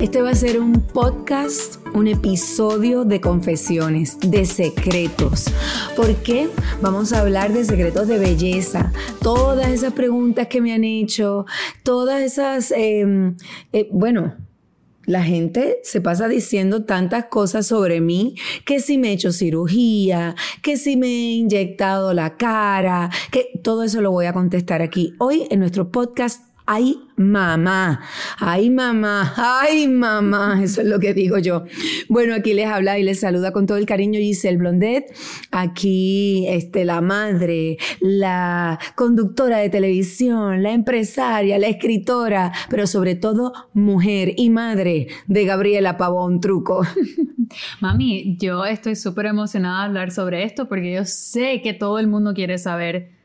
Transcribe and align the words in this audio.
Este 0.00 0.22
va 0.22 0.30
a 0.30 0.34
ser 0.36 0.60
un 0.60 0.74
podcast, 0.80 1.84
un 1.92 2.06
episodio 2.06 3.04
de 3.04 3.20
confesiones, 3.20 4.16
de 4.20 4.46
secretos. 4.46 5.46
¿Por 5.96 6.14
qué? 6.22 6.48
Vamos 6.80 7.12
a 7.12 7.20
hablar 7.20 7.52
de 7.52 7.64
secretos 7.64 8.06
de 8.06 8.16
belleza. 8.16 8.92
Todas 9.20 9.66
esas 9.70 9.94
preguntas 9.94 10.46
que 10.46 10.60
me 10.60 10.72
han 10.72 10.84
hecho, 10.84 11.46
todas 11.82 12.22
esas, 12.22 12.70
em, 12.70 13.34
eh, 13.72 13.88
bueno, 13.90 14.36
la 15.04 15.24
gente 15.24 15.80
se 15.82 16.00
pasa 16.00 16.28
diciendo 16.28 16.84
tantas 16.84 17.24
cosas 17.24 17.66
sobre 17.66 18.00
mí, 18.00 18.36
que 18.64 18.78
si 18.78 18.98
me 18.98 19.08
he 19.08 19.12
hecho 19.14 19.32
cirugía, 19.32 20.36
que 20.62 20.76
si 20.76 20.96
me 20.96 21.08
he 21.08 21.30
inyectado 21.32 22.14
la 22.14 22.36
cara, 22.36 23.10
que 23.32 23.48
todo 23.64 23.82
eso 23.82 24.00
lo 24.00 24.12
voy 24.12 24.26
a 24.26 24.32
contestar 24.32 24.80
aquí. 24.80 25.14
Hoy 25.18 25.48
en 25.50 25.58
nuestro 25.58 25.90
podcast 25.90 26.47
ay 26.70 27.00
mamá, 27.16 28.02
ay 28.38 28.68
mamá, 28.68 29.32
ay 29.38 29.88
mamá, 29.88 30.62
eso 30.62 30.82
es 30.82 30.86
lo 30.86 31.00
que 31.00 31.14
digo 31.14 31.38
yo. 31.38 31.64
Bueno, 32.10 32.34
aquí 32.34 32.52
les 32.52 32.66
habla 32.66 32.98
y 32.98 33.02
les 33.02 33.20
saluda 33.20 33.52
con 33.52 33.66
todo 33.66 33.78
el 33.78 33.86
cariño 33.86 34.20
Giselle 34.20 34.58
Blondet, 34.58 35.06
aquí 35.50 36.46
este, 36.46 36.84
la 36.84 37.00
madre, 37.00 37.78
la 38.00 38.78
conductora 38.96 39.58
de 39.58 39.70
televisión, 39.70 40.62
la 40.62 40.72
empresaria, 40.72 41.58
la 41.58 41.68
escritora, 41.68 42.52
pero 42.68 42.86
sobre 42.86 43.14
todo 43.14 43.54
mujer 43.72 44.34
y 44.36 44.50
madre 44.50 45.06
de 45.26 45.44
Gabriela 45.46 45.96
Pavón 45.96 46.38
Truco. 46.40 46.82
Mami, 47.80 48.36
yo 48.38 48.66
estoy 48.66 48.94
súper 48.94 49.24
emocionada 49.24 49.80
de 49.80 49.86
hablar 49.86 50.10
sobre 50.10 50.44
esto 50.44 50.68
porque 50.68 50.92
yo 50.92 51.06
sé 51.06 51.62
que 51.62 51.72
todo 51.72 51.98
el 51.98 52.08
mundo 52.08 52.34
quiere 52.34 52.58
saber 52.58 53.17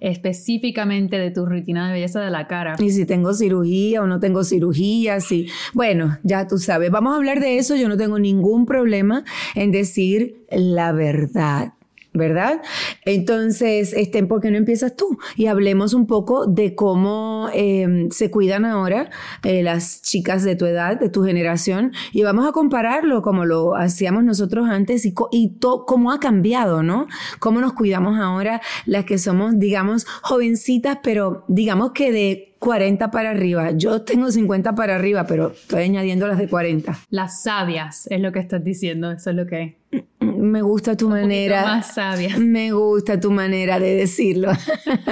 específicamente 0.00 1.18
de 1.18 1.30
tu 1.30 1.46
rutina 1.46 1.86
de 1.86 1.94
belleza 1.94 2.20
de 2.20 2.30
la 2.30 2.46
cara. 2.46 2.76
Y 2.78 2.90
si 2.90 3.06
tengo 3.06 3.34
cirugía 3.34 4.02
o 4.02 4.06
no 4.06 4.20
tengo 4.20 4.44
cirugía, 4.44 5.20
si... 5.20 5.48
Bueno, 5.74 6.18
ya 6.22 6.46
tú 6.46 6.58
sabes, 6.58 6.90
vamos 6.90 7.12
a 7.12 7.16
hablar 7.16 7.40
de 7.40 7.58
eso, 7.58 7.76
yo 7.76 7.88
no 7.88 7.96
tengo 7.96 8.18
ningún 8.18 8.66
problema 8.66 9.24
en 9.54 9.70
decir 9.70 10.44
la 10.50 10.92
verdad. 10.92 11.74
¿Verdad? 12.12 12.60
Entonces, 13.04 13.92
este, 13.92 14.24
¿por 14.24 14.40
qué 14.40 14.50
no 14.50 14.56
empiezas 14.56 14.96
tú? 14.96 15.18
Y 15.36 15.46
hablemos 15.46 15.94
un 15.94 16.06
poco 16.06 16.46
de 16.46 16.74
cómo 16.74 17.48
em, 17.52 18.10
se 18.10 18.30
cuidan 18.30 18.64
ahora 18.64 19.10
eh, 19.42 19.62
las 19.62 20.02
chicas 20.02 20.42
de 20.42 20.56
tu 20.56 20.66
edad, 20.66 20.98
de 20.98 21.08
tu 21.08 21.24
generación, 21.24 21.92
y 22.12 22.22
vamos 22.22 22.48
a 22.48 22.52
compararlo 22.52 23.22
como 23.22 23.44
lo 23.44 23.76
hacíamos 23.76 24.24
nosotros 24.24 24.68
antes 24.68 25.06
y, 25.06 25.14
y 25.30 25.58
cómo 25.86 26.12
ha 26.12 26.20
cambiado, 26.20 26.82
¿no? 26.82 27.06
Cómo 27.38 27.60
nos 27.60 27.72
cuidamos 27.74 28.18
ahora 28.18 28.60
las 28.86 29.04
que 29.04 29.18
somos, 29.18 29.58
digamos, 29.58 30.06
jovencitas, 30.22 30.98
pero 31.02 31.44
digamos 31.48 31.92
que 31.92 32.12
de 32.12 32.50
40 32.60 33.10
para 33.10 33.30
arriba. 33.30 33.70
Yo 33.72 34.02
tengo 34.02 34.30
50 34.30 34.74
para 34.74 34.94
arriba, 34.94 35.24
pero 35.26 35.52
estoy 35.52 35.84
añadiendo 35.84 36.28
las 36.28 36.38
de 36.38 36.48
40. 36.48 36.96
Las 37.08 37.42
sabias 37.42 38.06
es 38.08 38.20
lo 38.20 38.32
que 38.32 38.38
estás 38.38 38.62
diciendo, 38.62 39.10
eso 39.10 39.30
es 39.30 39.36
lo 39.36 39.46
que... 39.46 39.79
Me 40.20 40.62
gusta 40.62 40.96
tu 40.96 41.08
manera. 41.08 41.64
Más 41.64 41.94
sabias. 41.94 42.38
Me 42.38 42.72
gusta 42.72 43.18
tu 43.18 43.30
manera 43.30 43.78
de 43.80 43.96
decirlo. 43.96 44.52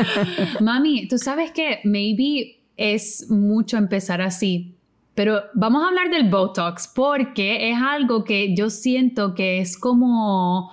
Mami, 0.61 1.09
tú 1.09 1.19
sabes 1.19 1.51
que 1.51 1.81
maybe 1.85 2.61
es 2.77 3.29
mucho 3.29 3.77
empezar 3.77 4.21
así, 4.21 4.77
pero 5.15 5.43
vamos 5.55 5.83
a 5.83 5.89
hablar 5.89 6.11
del 6.11 6.31
Botox 6.31 6.89
porque 6.95 7.71
es 7.71 7.77
algo 7.77 8.23
que 8.23 8.55
yo 8.55 8.71
siento 8.71 9.35
que 9.35 9.59
es 9.59 9.77
como, 9.77 10.71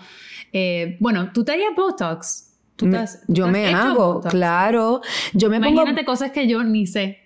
eh, 0.54 0.98
bueno, 1.00 1.32
tú 1.34 1.44
te 1.44 1.54
harías 1.54 1.74
Botox 1.76 2.46
yo 3.28 3.48
me 3.48 3.74
hago, 3.74 4.22
claro. 4.22 5.02
Yo 5.34 5.50
me 5.50 5.58
Imagínate 5.58 6.06
cosas 6.06 6.32
que 6.32 6.48
yo 6.48 6.64
ni 6.64 6.88
sé. 6.88 7.20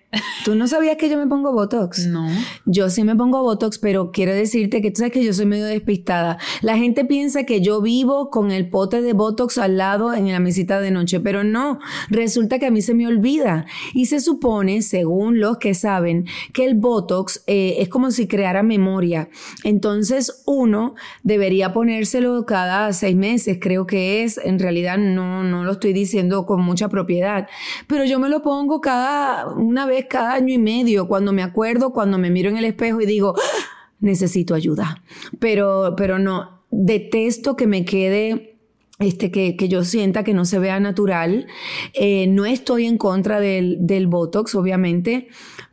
¿Tú 0.44 0.56
no 0.56 0.66
sabías 0.66 0.96
que 0.96 1.08
yo 1.08 1.16
me 1.16 1.26
pongo 1.26 1.52
Botox? 1.52 2.06
No. 2.06 2.26
Yo 2.64 2.90
sí 2.90 3.04
me 3.04 3.14
pongo 3.14 3.42
Botox, 3.42 3.78
pero 3.78 4.10
quiero 4.10 4.32
decirte 4.32 4.82
que 4.82 4.90
tú 4.90 4.98
sabes 4.98 5.12
que 5.12 5.22
yo 5.22 5.32
soy 5.32 5.46
medio 5.46 5.66
despistada. 5.66 6.38
La 6.62 6.76
gente 6.76 7.04
piensa 7.04 7.44
que 7.44 7.60
yo 7.60 7.80
vivo 7.80 8.30
con 8.30 8.50
el 8.50 8.68
pote 8.68 9.02
de 9.02 9.12
Botox 9.12 9.58
al 9.58 9.76
lado 9.76 10.12
en 10.12 10.32
la 10.32 10.40
mesita 10.40 10.80
de 10.80 10.90
noche, 10.90 11.20
pero 11.20 11.44
no. 11.44 11.78
Resulta 12.08 12.58
que 12.58 12.66
a 12.66 12.70
mí 12.70 12.82
se 12.82 12.94
me 12.94 13.06
olvida. 13.06 13.66
Y 13.94 14.06
se 14.06 14.18
supone, 14.20 14.82
según 14.82 15.38
los 15.38 15.58
que 15.58 15.74
saben, 15.74 16.26
que 16.52 16.64
el 16.64 16.74
Botox 16.74 17.44
eh, 17.46 17.76
es 17.78 17.88
como 17.88 18.10
si 18.10 18.26
creara 18.26 18.62
memoria. 18.64 19.28
Entonces 19.62 20.42
uno 20.46 20.94
debería 21.22 21.72
ponérselo 21.72 22.46
cada 22.46 22.92
seis 22.92 23.14
meses, 23.14 23.58
creo 23.60 23.86
que 23.86 24.24
es. 24.24 24.38
En 24.38 24.58
realidad 24.58 24.98
no, 24.98 25.44
no 25.44 25.64
lo 25.64 25.72
estoy 25.72 25.92
diciendo 25.92 26.46
con 26.46 26.62
mucha 26.62 26.88
propiedad, 26.88 27.46
pero 27.86 28.04
yo 28.04 28.18
me 28.18 28.28
lo 28.28 28.42
pongo 28.42 28.80
cada 28.80 29.46
una 29.52 29.86
vez 29.86 29.99
cada 30.06 30.34
año 30.34 30.54
y 30.54 30.58
medio, 30.58 31.08
cuando 31.08 31.32
me 31.32 31.42
acuerdo, 31.42 31.92
cuando 31.92 32.18
me 32.18 32.30
miro 32.30 32.50
en 32.50 32.56
el 32.56 32.64
espejo 32.64 33.00
y 33.00 33.06
digo, 33.06 33.34
¡Ah! 33.36 33.86
necesito 34.00 34.54
ayuda. 34.54 35.02
Pero, 35.38 35.94
pero 35.96 36.18
no, 36.18 36.62
detesto 36.70 37.56
que 37.56 37.66
me 37.66 37.84
quede 37.84 38.50
este, 38.98 39.30
que, 39.30 39.56
que, 39.56 39.68
yo 39.68 39.82
sienta 39.82 40.24
que 40.24 40.34
no 40.34 40.44
se 40.44 40.58
vea 40.58 40.78
natural. 40.78 41.46
Eh, 41.94 42.26
no 42.26 42.44
estoy 42.44 42.86
en 42.86 42.98
contra 42.98 43.40
del, 43.40 43.78
del, 43.80 44.06
Botox, 44.06 44.54
obviamente, 44.54 45.28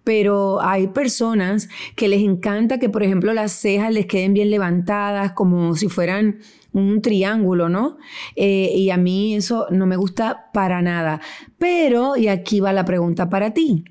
pero 0.05 0.61
hay 0.61 0.87
personas 0.87 1.67
que 1.95 2.07
les 2.07 2.21
encanta 2.21 2.79
que, 2.79 2.89
por 2.89 3.03
ejemplo, 3.03 3.33
las 3.33 3.51
cejas 3.51 3.91
les 3.91 4.05
queden 4.05 4.33
bien 4.33 4.49
levantadas, 4.49 5.33
como 5.33 5.75
si 5.75 5.89
fueran 5.89 6.39
un 6.71 7.01
triángulo, 7.01 7.67
¿no? 7.67 7.97
Eh, 8.37 8.71
y 8.73 8.91
a 8.91 8.97
mí 8.97 9.35
eso 9.35 9.67
no 9.71 9.85
me 9.87 9.97
gusta 9.97 10.49
para 10.53 10.81
nada. 10.81 11.19
Pero, 11.57 12.15
y 12.15 12.29
aquí 12.29 12.61
va 12.61 12.71
la 12.71 12.85
pregunta 12.85 13.29
para 13.29 13.53
ti. 13.53 13.83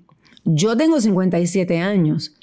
Yo 0.46 0.76
tengo 0.76 1.00
57 1.00 1.78
años, 1.78 2.34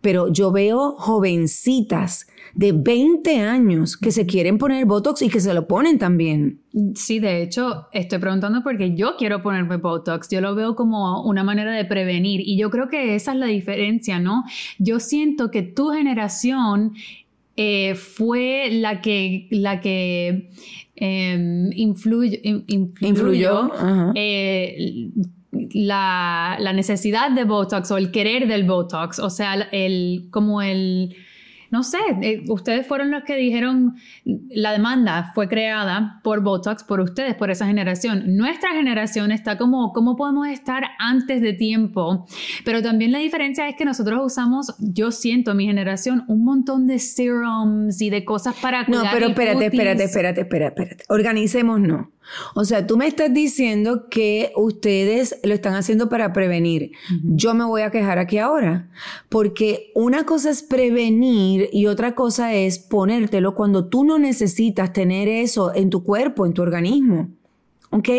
pero 0.00 0.32
yo 0.32 0.52
veo 0.52 0.92
jovencitas 0.92 2.26
de 2.54 2.72
20 2.72 3.40
años 3.40 3.96
que 3.96 4.12
se 4.12 4.26
quieren 4.26 4.58
poner 4.58 4.86
Botox 4.86 5.22
y 5.22 5.28
que 5.28 5.40
se 5.40 5.52
lo 5.54 5.66
ponen 5.66 5.98
también. 5.98 6.60
Sí, 6.94 7.18
de 7.18 7.42
hecho, 7.42 7.88
estoy 7.92 8.18
preguntando 8.20 8.62
porque 8.62 8.94
yo 8.94 9.16
quiero 9.16 9.42
ponerme 9.42 9.76
Botox. 9.76 10.28
Yo 10.30 10.40
lo 10.40 10.54
veo 10.54 10.76
como 10.76 11.22
una 11.24 11.42
manera 11.42 11.72
de 11.72 11.84
prevenir 11.84 12.40
y 12.40 12.56
yo 12.56 12.70
creo 12.70 12.88
que 12.88 13.16
esa 13.16 13.32
es 13.32 13.38
la 13.38 13.46
diferencia, 13.46 14.20
¿no? 14.20 14.44
Yo 14.78 15.00
siento 15.00 15.50
que 15.50 15.62
tu 15.62 15.90
generación 15.90 16.94
eh, 17.56 17.96
fue 17.96 18.68
la 18.70 19.00
que, 19.00 19.48
la 19.50 19.80
que 19.80 20.50
em, 20.94 21.72
influyó, 21.72 22.38
influyó 22.44 23.72
eh, 24.14 25.10
la, 25.50 26.56
la, 26.58 26.72
necesidad 26.72 27.30
de 27.30 27.44
Botox 27.44 27.90
o 27.90 27.96
el 27.96 28.10
querer 28.10 28.46
del 28.48 28.64
Botox, 28.64 29.18
o 29.18 29.30
sea, 29.30 29.54
el, 29.72 30.28
como 30.30 30.62
el 30.62 31.16
no 31.70 31.82
sé, 31.82 31.98
eh, 32.22 32.44
ustedes 32.48 32.86
fueron 32.86 33.10
los 33.10 33.24
que 33.24 33.36
dijeron, 33.36 33.96
la 34.24 34.72
demanda 34.72 35.32
fue 35.34 35.48
creada 35.48 36.20
por 36.24 36.42
Botox, 36.42 36.82
por 36.82 37.00
ustedes, 37.00 37.34
por 37.34 37.50
esa 37.50 37.66
generación. 37.66 38.36
Nuestra 38.36 38.72
generación 38.72 39.32
está 39.32 39.58
como, 39.58 39.92
¿cómo 39.92 40.16
podemos 40.16 40.48
estar 40.48 40.84
antes 40.98 41.42
de 41.42 41.52
tiempo? 41.52 42.26
Pero 42.64 42.82
también 42.82 43.12
la 43.12 43.18
diferencia 43.18 43.68
es 43.68 43.76
que 43.76 43.84
nosotros 43.84 44.20
usamos, 44.24 44.74
yo 44.78 45.10
siento, 45.10 45.54
mi 45.54 45.66
generación, 45.66 46.24
un 46.28 46.44
montón 46.44 46.86
de 46.86 46.98
serums 46.98 48.00
y 48.00 48.08
de 48.08 48.24
cosas 48.24 48.54
para 48.62 48.86
cuidar 48.86 49.04
No, 49.04 49.10
pero 49.12 49.26
espérate, 49.26 49.66
espérate, 49.66 50.04
espérate, 50.04 50.40
espérate, 50.40 50.82
espérate. 50.82 51.04
Organicémonos. 51.08 52.06
O 52.54 52.64
sea, 52.64 52.86
tú 52.86 52.96
me 52.96 53.06
estás 53.06 53.32
diciendo 53.32 54.08
que 54.10 54.52
ustedes 54.56 55.38
lo 55.42 55.54
están 55.54 55.74
haciendo 55.74 56.08
para 56.08 56.32
prevenir. 56.32 56.92
Yo 57.22 57.54
me 57.54 57.64
voy 57.64 57.82
a 57.82 57.90
quejar 57.90 58.18
aquí 58.18 58.38
ahora, 58.38 58.90
porque 59.28 59.92
una 59.94 60.24
cosa 60.24 60.50
es 60.50 60.62
prevenir 60.62 61.68
y 61.72 61.86
otra 61.86 62.14
cosa 62.14 62.54
es 62.54 62.78
ponértelo 62.78 63.54
cuando 63.54 63.86
tú 63.86 64.04
no 64.04 64.18
necesitas 64.18 64.92
tener 64.92 65.28
eso 65.28 65.74
en 65.74 65.90
tu 65.90 66.02
cuerpo, 66.04 66.46
en 66.46 66.54
tu 66.54 66.62
organismo. 66.62 67.28
¿Ok? 67.90 68.10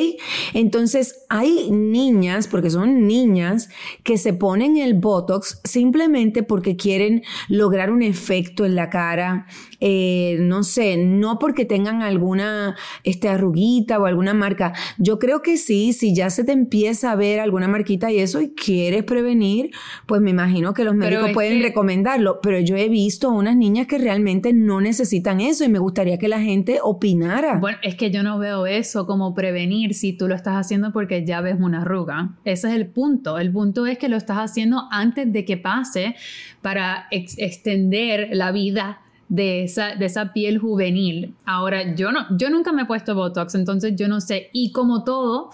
Entonces 0.56 1.26
hay 1.30 1.70
niñas, 1.70 2.48
porque 2.48 2.72
son 2.72 3.06
niñas, 3.06 3.70
que 4.04 4.18
se 4.18 4.34
ponen 4.34 4.78
el 4.78 4.96
Botox 4.96 5.62
simplemente 5.64 6.42
porque 6.42 6.76
quieren 6.76 7.22
lograr 7.50 7.92
un 7.92 8.02
efecto 8.02 8.66
en 8.66 8.74
la 8.74 8.90
cara, 8.90 9.46
eh, 9.82 10.38
no 10.42 10.64
sé, 10.64 10.98
no 10.98 11.40
porque 11.40 11.66
tengan 11.66 12.02
alguna 12.02 12.76
este, 13.04 13.30
arruguita 13.30 14.00
o 14.00 14.06
alguna 14.06 14.34
marca. 14.34 14.74
Yo 14.98 15.20
creo 15.20 15.42
que 15.42 15.58
sí, 15.58 15.94
si 15.94 16.14
ya 16.14 16.30
se 16.30 16.44
te 16.44 16.52
empieza 16.52 17.12
a 17.12 17.16
ver 17.16 17.40
alguna 17.40 17.68
marquita 17.68 18.12
y 18.12 18.20
eso 18.20 18.42
y 18.42 18.54
quieres 18.54 19.04
prevenir, 19.04 19.72
pues 20.06 20.22
me 20.22 20.32
imagino 20.32 20.74
que 20.74 20.84
los 20.84 20.96
médicos 20.96 21.32
pueden 21.34 21.62
recomendarlo. 21.62 22.40
Pero 22.42 22.60
yo 22.60 22.76
he 22.76 22.90
visto 22.90 23.30
unas 23.30 23.56
niñas 23.56 23.88
que 23.88 23.98
realmente 23.98 24.54
no 24.54 24.82
necesitan 24.82 25.40
eso 25.40 25.64
y 25.64 25.70
me 25.70 25.80
gustaría 25.80 26.18
que 26.18 26.28
la 26.28 26.42
gente 26.42 26.80
opinara. 26.84 27.58
Bueno, 27.60 27.78
es 27.82 27.96
que 27.96 28.12
yo 28.12 28.24
no 28.24 28.38
veo 28.38 28.66
eso 28.66 29.06
como 29.06 29.34
prevenir 29.34 29.94
si 29.94 30.14
tú 30.14 30.28
lo 30.28 30.36
estás 30.36 30.56
haciendo 30.56 30.92
porque 30.92 31.26
ya 31.26 31.42
ves 31.42 31.56
una 31.60 31.82
arruga. 31.82 32.38
Ese 32.44 32.68
es 32.68 32.74
el 32.74 32.88
punto. 32.88 33.38
El 33.38 33.52
punto 33.52 33.86
es 33.86 33.98
que 33.98 34.10
lo 34.10 34.18
estás 34.18 34.38
haciendo 34.38 34.88
antes 34.92 35.32
de 35.32 35.46
que 35.46 35.58
pase 35.58 36.16
para 36.62 37.08
extender 37.12 38.30
la 38.32 38.52
vida 38.52 39.02
de 39.30 39.64
esa, 39.64 39.96
de 39.96 40.06
esa 40.06 40.34
piel 40.34 40.58
juvenil. 40.58 41.36
Ahora, 41.46 41.96
yo, 41.96 42.12
no, 42.12 42.26
yo 42.38 42.50
nunca 42.50 42.72
me 42.72 42.82
he 42.82 42.86
puesto 42.86 43.16
Botox, 43.16 43.56
entonces 43.56 43.96
yo 43.96 44.08
no 44.08 44.20
sé. 44.20 44.50
Y 44.52 44.72
como 44.72 45.04
todo, 45.04 45.52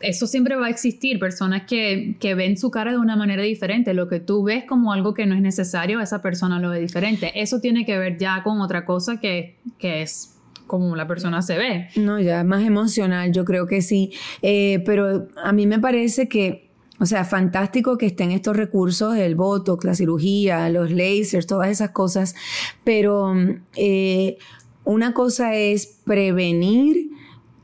eso 0.00 0.26
siempre 0.26 0.56
va 0.56 0.66
a 0.66 0.70
existir, 0.70 1.18
personas 1.18 1.62
que, 1.62 2.16
que, 2.20 2.34
ven 2.34 2.56
su 2.58 2.70
cara 2.70 2.92
de 2.92 2.98
una 2.98 3.16
manera 3.16 3.42
diferente. 3.42 3.94
Lo 3.94 4.08
que 4.08 4.20
tú 4.20 4.44
ves 4.44 4.64
como 4.64 4.92
algo 4.92 5.14
que 5.14 5.26
no 5.26 5.34
es 5.34 5.40
necesario, 5.40 6.00
esa 6.00 6.20
persona 6.20 6.60
lo 6.60 6.70
ve 6.70 6.80
diferente. 6.80 7.32
Eso 7.34 7.60
tiene 7.60 7.86
que 7.86 7.98
ver 7.98 8.18
ya 8.18 8.42
con 8.42 8.60
otra 8.60 8.84
cosa 8.84 9.18
que, 9.18 9.56
que 9.78 10.02
es 10.02 10.38
como 10.66 10.94
la 10.96 11.06
persona 11.06 11.42
se 11.42 11.58
ve. 11.58 11.88
No, 11.96 12.20
ya 12.20 12.44
más 12.44 12.62
emocional, 12.62 13.32
yo 13.32 13.44
creo 13.44 13.66
que 13.66 13.82
sí. 13.82 14.12
Eh, 14.42 14.82
pero 14.84 15.28
a 15.42 15.52
mí 15.52 15.66
me 15.66 15.78
parece 15.78 16.28
que 16.28 16.71
o 17.02 17.06
sea, 17.06 17.24
fantástico 17.24 17.98
que 17.98 18.06
estén 18.06 18.30
estos 18.30 18.56
recursos, 18.56 19.16
el 19.16 19.34
botox, 19.34 19.84
la 19.84 19.96
cirugía, 19.96 20.68
los 20.68 20.92
lasers, 20.92 21.48
todas 21.48 21.68
esas 21.68 21.90
cosas, 21.90 22.36
pero 22.84 23.34
eh, 23.74 24.38
una 24.84 25.12
cosa 25.12 25.56
es 25.56 25.98
prevenir 26.04 27.10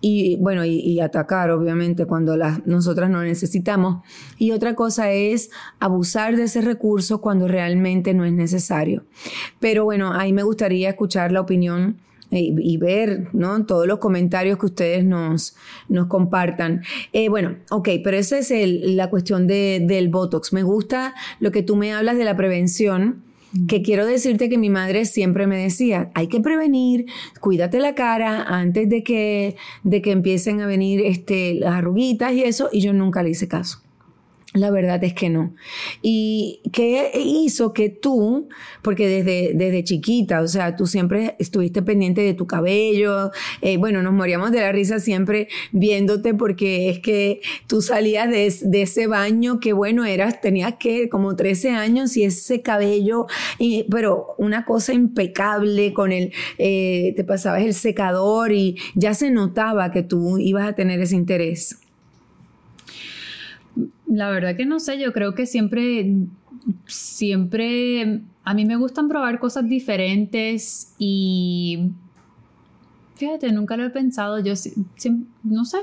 y 0.01 0.35
bueno, 0.39 0.65
y, 0.65 0.99
atacar 0.99 1.53
obviamente 1.53 2.05
cuando 2.05 2.37
las, 2.37 2.67
nosotras 2.67 3.11
no 3.11 3.23
necesitamos. 3.23 4.03
Y 4.39 4.51
otra 4.51 4.75
cosa 4.75 5.13
es 5.13 5.51
abusar 5.79 6.35
de 6.35 6.45
ese 6.45 6.61
recurso 6.61 7.21
cuando 7.21 7.47
realmente 7.47 8.15
no 8.15 8.25
es 8.25 8.33
necesario. 8.33 9.05
Pero 9.61 9.85
bueno, 9.85 10.15
ahí 10.15 10.33
me 10.33 10.43
gustaría 10.43 10.89
escuchar 10.89 11.31
la 11.31 11.41
opinión 11.41 11.99
y, 12.31 12.77
ver 12.77 13.29
¿no? 13.33 13.65
todos 13.65 13.87
los 13.87 13.99
comentarios 13.99 14.59
que 14.59 14.67
ustedes 14.67 15.05
nos, 15.05 15.57
nos 15.89 16.07
compartan. 16.07 16.83
Eh, 17.13 17.29
bueno, 17.29 17.57
ok, 17.71 17.89
pero 18.05 18.17
esa 18.17 18.39
es 18.39 18.51
la 18.51 19.11
cuestión 19.11 19.47
de, 19.47 19.85
del 19.87 20.09
Botox. 20.09 20.53
Me 20.53 20.63
gusta 20.63 21.15
lo 21.41 21.51
que 21.51 21.63
tú 21.63 21.77
me 21.77 21.93
hablas 21.93 22.19
de 22.19 22.25
la 22.25 22.37
prevención 22.37 23.23
que 23.67 23.83
quiero 23.83 24.05
decirte 24.05 24.49
que 24.49 24.59
mi 24.59 24.69
madre 24.69 25.07
siempre 25.07 25.47
me 25.47 25.57
decía, 25.57 26.11
hay 26.15 26.27
que 26.27 26.41
prevenir, 26.41 27.07
cuídate 27.41 27.81
la 27.81 27.95
cara 27.95 28.43
antes 28.43 28.89
de 28.89 29.03
que, 29.03 29.57
de 29.85 30.03
que 30.03 30.11
empiecen 30.11 30.61
a 30.61 30.67
venir 30.67 31.01
este, 31.01 31.55
las 31.55 31.75
arruguitas 31.75 32.33
y 32.35 32.43
eso, 32.43 32.69
y 32.73 32.81
yo 32.81 32.93
nunca 32.93 33.23
le 33.23 33.31
hice 33.31 33.49
caso. 33.49 33.81
La 34.59 34.71
verdad 34.71 35.03
es 35.05 35.15
que 35.15 35.31
no. 35.31 35.55
¿Y 36.03 36.61
qué 36.73 37.13
hizo 37.15 37.73
que 37.73 37.89
tú, 37.89 38.49
porque 38.83 39.07
desde, 39.07 39.53
desde 39.55 39.85
chiquita, 39.85 40.41
o 40.41 40.49
sea, 40.49 40.75
tú 40.75 40.87
siempre 40.87 41.37
estuviste 41.39 41.81
pendiente 41.83 42.23
de 42.23 42.35
tu 42.35 42.47
cabello, 42.47 43.31
eh, 43.63 43.77
bueno, 43.77 44.03
nos 44.03 44.13
moríamos 44.13 44.51
de 44.51 44.61
la 44.61 44.73
risa 44.73 44.99
siempre 44.99 45.49
viéndote 45.71 46.35
porque 46.35 46.91
es 46.91 46.99
que 46.99 47.41
tú 47.69 47.83
salías 47.83 48.29
de, 48.31 48.47
ese 48.83 49.07
baño 49.07 49.61
que, 49.61 49.73
bueno, 49.73 50.05
eras, 50.05 50.41
tenías 50.41 50.75
que 50.79 51.09
como 51.09 51.37
13 51.37 51.71
años 51.71 52.17
y 52.17 52.25
ese 52.25 52.63
cabello, 52.63 53.27
y, 53.59 53.85
pero 53.91 54.35
una 54.39 54.65
cosa 54.65 54.93
impecable 54.93 55.93
con 55.93 56.11
el, 56.11 56.33
eh, 56.59 57.13
te 57.17 57.25
pasabas 57.25 57.63
el 57.63 57.75
secador 57.75 58.53
y 58.53 58.77
ya 58.95 59.15
se 59.15 59.31
notaba 59.31 59.91
que 59.93 60.03
tú 60.03 60.39
ibas 60.39 60.69
a 60.69 60.75
tener 60.75 61.01
ese 61.01 61.15
interés. 61.15 61.79
La 64.07 64.31
verdad 64.31 64.57
que 64.57 64.67
no 64.67 64.81
sé, 64.81 64.99
yo 64.99 65.13
creo 65.13 65.35
que 65.35 65.47
siempre, 65.47 66.15
siempre, 66.87 68.23
a 68.45 68.55
mí 68.55 68.65
me 68.65 68.77
gustan 68.77 69.09
probar 69.09 69.39
cosas 69.39 69.69
diferentes 69.69 70.95
y 70.99 71.91
fíjate, 73.15 73.53
nunca 73.53 73.77
lo 73.77 73.85
he 73.85 73.91
pensado, 73.91 74.41
yo 74.41 74.55
no 75.45 75.65
sé. 75.65 75.79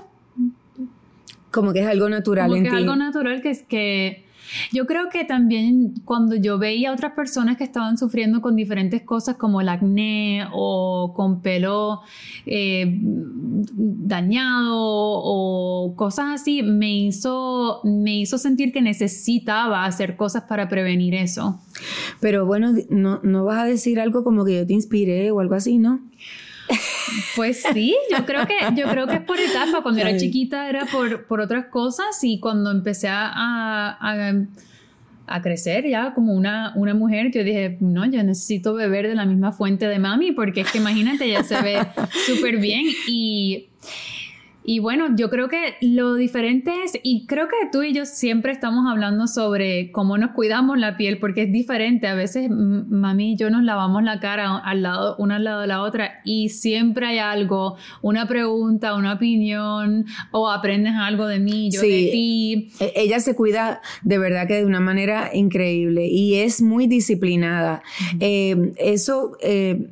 Como 1.52 1.72
que 1.72 1.80
es 1.80 1.88
algo 1.88 2.10
natural 2.10 2.50
Como 2.50 2.62
que 2.62 2.68
Es 2.68 2.74
algo 2.74 2.96
natural 2.98 3.42
que 3.42 3.50
es 3.50 3.64
que 3.64 4.25
yo 4.72 4.86
creo 4.86 5.10
que 5.10 5.24
también 5.26 5.94
cuando 6.06 6.36
yo 6.36 6.58
veía 6.58 6.90
a 6.90 6.94
otras 6.94 7.14
personas 7.14 7.58
que 7.58 7.64
estaban 7.64 7.98
sufriendo 7.98 8.42
con 8.42 8.56
diferentes 8.56 9.02
cosas 9.04 9.38
como 9.38 9.62
el 9.62 9.70
acné 9.70 10.46
o 10.52 11.14
con 11.16 11.42
pelo 11.42 12.02
eh, 12.46 13.00
dañado 13.02 14.76
o 14.78 15.96
cosas 15.96 16.42
así, 16.42 16.64
me 16.64 16.96
hizo, 16.96 17.82
me 17.84 18.18
hizo 18.18 18.38
sentir 18.38 18.72
que 18.72 18.82
necesitaba 18.82 19.86
hacer 19.86 20.16
cosas 20.16 20.44
para 20.44 20.68
prevenir 20.70 21.16
eso. 21.16 21.60
Pero 22.20 22.46
bueno, 22.46 22.74
no, 22.90 23.20
no 23.24 23.46
vas 23.46 23.60
a 23.60 23.66
decir 23.66 24.00
algo 24.00 24.24
como 24.24 24.46
que 24.46 24.58
yo 24.58 24.68
te 24.68 24.74
inspiré 24.74 25.32
o 25.32 25.40
algo 25.40 25.56
así, 25.56 25.78
¿no? 25.78 26.00
Pues 27.36 27.64
sí, 27.74 27.96
yo 28.12 28.26
creo 28.26 28.46
que, 28.48 28.56
yo 28.76 28.88
creo 28.88 29.08
que 29.08 29.16
es 29.16 29.22
por 29.22 29.40
etapa. 29.40 29.82
Cuando 29.82 30.02
era 30.02 30.18
chiquita 30.18 30.70
era 30.70 30.86
por, 30.86 31.26
por 31.26 31.42
otras 31.42 31.66
cosas 31.68 32.24
y 32.24 32.40
cuando 32.40 32.72
empecé 32.72 33.08
a, 33.08 33.32
a, 33.34 34.34
a, 35.28 35.42
crecer 35.42 35.88
ya 35.88 36.14
como 36.14 36.34
una, 36.34 36.74
una 36.76 36.94
mujer, 36.94 37.32
yo 37.32 37.44
dije, 37.44 37.78
no, 37.80 38.06
yo 38.06 38.24
necesito 38.24 38.74
beber 38.74 39.08
de 39.08 39.16
la 39.16 39.26
misma 39.26 39.52
fuente 39.52 39.88
de 39.88 40.00
mami 40.00 40.32
porque 40.32 40.62
es 40.62 40.72
que 40.72 40.78
imagínate, 40.78 41.30
ya 41.30 41.44
se 41.44 41.62
ve 41.62 41.80
súper 42.26 42.58
bien 42.58 42.86
y 43.08 43.68
y 44.66 44.80
bueno, 44.80 45.16
yo 45.16 45.30
creo 45.30 45.48
que 45.48 45.76
lo 45.82 46.16
diferente 46.16 46.72
es, 46.84 47.00
y 47.04 47.26
creo 47.28 47.48
que 47.48 47.56
tú 47.72 47.84
y 47.84 47.94
yo 47.94 48.06
siempre 48.06 48.52
estamos 48.52 48.86
hablando 48.90 49.28
sobre 49.28 49.92
cómo 49.92 50.18
nos 50.18 50.32
cuidamos 50.32 50.78
la 50.80 50.98
piel, 50.98 51.20
porque 51.20 51.44
es 51.44 51.52
diferente. 51.52 52.08
A 52.08 52.16
veces 52.16 52.50
mami 52.50 53.34
y 53.34 53.36
yo 53.38 53.50
nos 53.50 53.64
lavamos 53.64 54.04
la 54.04 54.20
cara 54.20 54.58
al 54.58 54.82
lado, 54.82 55.16
una 55.18 55.36
al 55.36 55.44
lado 55.44 55.62
de 55.62 55.68
la 55.68 55.82
otra, 55.82 56.22
y 56.24 56.50
siempre 56.50 57.08
hay 57.08 57.20
algo, 57.20 57.78
una 58.02 58.28
pregunta, 58.28 58.96
una 58.96 59.14
opinión, 59.14 60.06
o 60.32 60.50
aprendes 60.50 60.94
algo 60.96 61.28
de 61.28 61.40
mí, 61.40 61.70
yo 61.72 61.82
de 61.82 61.88
ti. 61.88 62.70
E, 62.80 62.94
ella 62.96 63.20
se 63.20 63.36
cuida 63.36 63.82
de 64.04 64.18
verdad 64.18 64.48
que 64.48 64.56
de 64.56 64.66
una 64.66 64.80
manera 64.80 65.30
increíble 65.34 66.08
y 66.08 66.36
es 66.36 66.62
muy 66.62 66.88
disciplinada. 66.88 67.84
Eh, 68.20 68.74
eso 68.78 69.38
eh, 69.42 69.90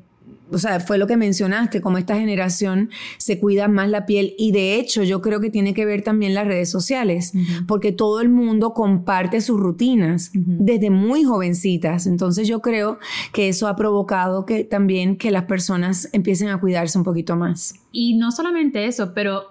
o 0.54 0.58
sea, 0.58 0.80
fue 0.80 0.98
lo 0.98 1.08
que 1.08 1.18
mencionaste, 1.18 1.82
como 1.82 1.98
esta 1.98 2.16
generación 2.16 2.90
se 3.18 3.40
cuida 3.40 3.68
más 3.68 3.90
la 3.90 4.06
piel 4.06 4.34
y 4.38 4.52
de 4.52 4.76
hecho 4.76 5.04
yo 5.04 5.22
creo 5.22 5.40
que 5.40 5.50
tiene 5.50 5.74
que 5.74 5.86
ver 5.86 6.04
también 6.04 6.34
las 6.34 6.48
redes 6.48 6.70
sociales, 6.70 7.34
porque 7.68 7.92
todo 7.92 8.22
el 8.22 8.30
mundo 8.30 8.74
comparte 8.74 9.42
sus 9.42 9.60
rutinas 9.60 10.32
desde 10.34 10.90
muy 10.90 11.24
jovencitas, 11.24 12.08
entonces 12.08 12.48
yo 12.48 12.62
creo 12.62 13.00
que 13.32 13.50
eso 13.50 13.68
ha 13.68 13.76
provocado 13.76 14.46
que 14.46 14.64
también 14.64 15.18
que 15.18 15.32
las 15.32 15.46
personas 15.46 16.10
empiecen 16.14 16.50
a 16.50 16.60
cuidarse 16.60 16.98
un 16.98 17.04
poquito 17.04 17.36
más. 17.36 17.76
Y 17.92 18.16
no 18.16 18.32
solamente 18.32 18.86
eso, 18.86 19.14
pero 19.14 19.44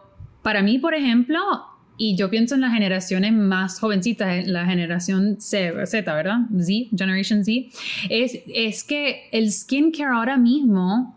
para 0.43 0.63
mí, 0.63 0.79
por 0.79 0.95
ejemplo, 0.95 1.39
y 2.05 2.17
yo 2.17 2.29
pienso 2.29 2.57
en 2.57 2.63
las 2.63 2.73
generaciones 2.73 3.33
más 3.33 3.79
jovencitas, 3.79 4.45
la 4.49 4.67
generación 4.67 5.41
Z, 5.41 5.71
¿verdad? 5.73 6.39
Z, 6.59 6.89
Generation 6.99 7.45
Z, 7.45 7.69
es, 8.11 8.41
es 8.53 8.83
que 8.83 9.29
el 9.31 9.53
skincare 9.53 10.13
ahora 10.13 10.37
mismo 10.37 11.17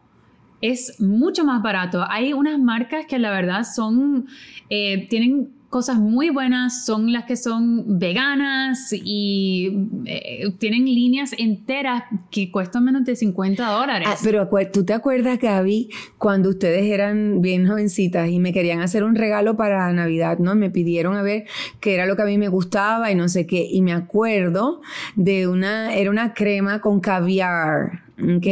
es 0.62 1.02
mucho 1.02 1.44
más 1.44 1.64
barato. 1.64 2.06
Hay 2.08 2.34
unas 2.34 2.60
marcas 2.60 3.08
que 3.08 3.18
la 3.18 3.32
verdad 3.32 3.64
son, 3.64 4.28
eh, 4.70 5.08
tienen 5.10 5.55
cosas 5.76 6.00
muy 6.00 6.30
buenas 6.30 6.86
son 6.86 7.12
las 7.12 7.26
que 7.26 7.36
son 7.36 8.00
veganas 8.00 8.94
y 8.94 9.90
eh, 10.06 10.50
tienen 10.58 10.86
líneas 10.86 11.36
enteras 11.38 12.06
que 12.32 12.50
cuestan 12.50 12.86
menos 12.86 13.04
de 13.04 13.14
50 13.14 13.72
dólares. 13.72 14.08
Ah, 14.10 14.16
pero 14.24 14.48
tú 14.72 14.86
te 14.86 14.94
acuerdas, 14.94 15.38
Gaby, 15.38 15.90
cuando 16.18 16.48
ustedes 16.48 16.86
eran 16.86 17.42
bien 17.42 17.68
jovencitas 17.68 18.30
y 18.30 18.40
me 18.40 18.54
querían 18.54 18.80
hacer 18.80 19.04
un 19.04 19.16
regalo 19.16 19.58
para 19.58 19.92
Navidad, 19.92 20.40
¿no? 20.40 20.56
Me 20.56 20.70
pidieron 20.70 21.18
a 21.18 21.24
ver 21.24 21.44
qué 21.82 21.96
era 21.96 22.06
lo 22.06 22.16
que 22.16 22.22
a 22.22 22.26
mí 22.26 22.38
me 22.38 22.48
gustaba 22.48 23.12
y 23.12 23.16
no 23.16 23.28
sé 23.28 23.46
qué. 23.46 23.68
Y 23.70 23.82
me 23.82 23.92
acuerdo 23.92 24.80
de 25.18 25.50
una, 25.50 25.94
era 25.94 26.10
una 26.10 26.34
crema 26.34 26.80
con 26.80 27.02
caviar, 27.02 28.04
¿ok? 28.18 28.48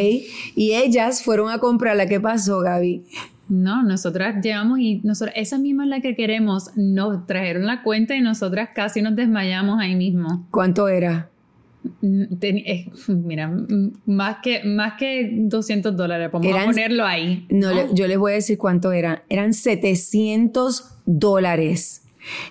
Y 0.56 0.74
ellas 0.74 1.24
fueron 1.24 1.50
a 1.52 1.60
comprarla. 1.60 2.06
¿Qué 2.06 2.20
pasó, 2.20 2.60
Gaby? 2.60 3.06
No, 3.50 3.84
nosotras 3.84 4.44
llevamos 4.44 4.80
y 4.80 5.02
nosotras, 5.04 5.36
esa 5.38 5.58
misma 5.58 5.84
es 5.84 5.90
la 5.90 6.02
que 6.02 6.16
queremos. 6.16 6.72
Nos 6.76 7.26
trajeron 7.28 7.66
la 7.66 7.84
cuenta 7.84 8.16
y 8.16 8.22
nosotras 8.22 8.70
casi 8.74 9.02
nos 9.02 9.16
desmayamos 9.16 9.80
ahí 9.80 9.96
mismo. 9.96 10.48
¿Cuánto 10.50 10.88
era? 10.88 11.30
Mm, 12.02 12.24
eh, 12.42 12.92
mira, 13.08 13.50
mm, 13.50 13.92
más 14.06 14.38
que, 14.42 14.64
más 14.64 14.94
que 14.98 15.30
200 15.34 15.96
dólares, 15.96 16.30
podemos 16.30 16.66
ponerlo 16.66 17.06
ahí. 17.06 17.46
No, 17.50 17.94
yo 17.94 18.08
les 18.08 18.18
voy 18.18 18.32
a 18.32 18.36
decir 18.36 18.58
cuánto 18.58 18.92
era. 18.92 19.24
Eran 19.30 19.54
700 19.54 20.96
dólares. 21.06 22.04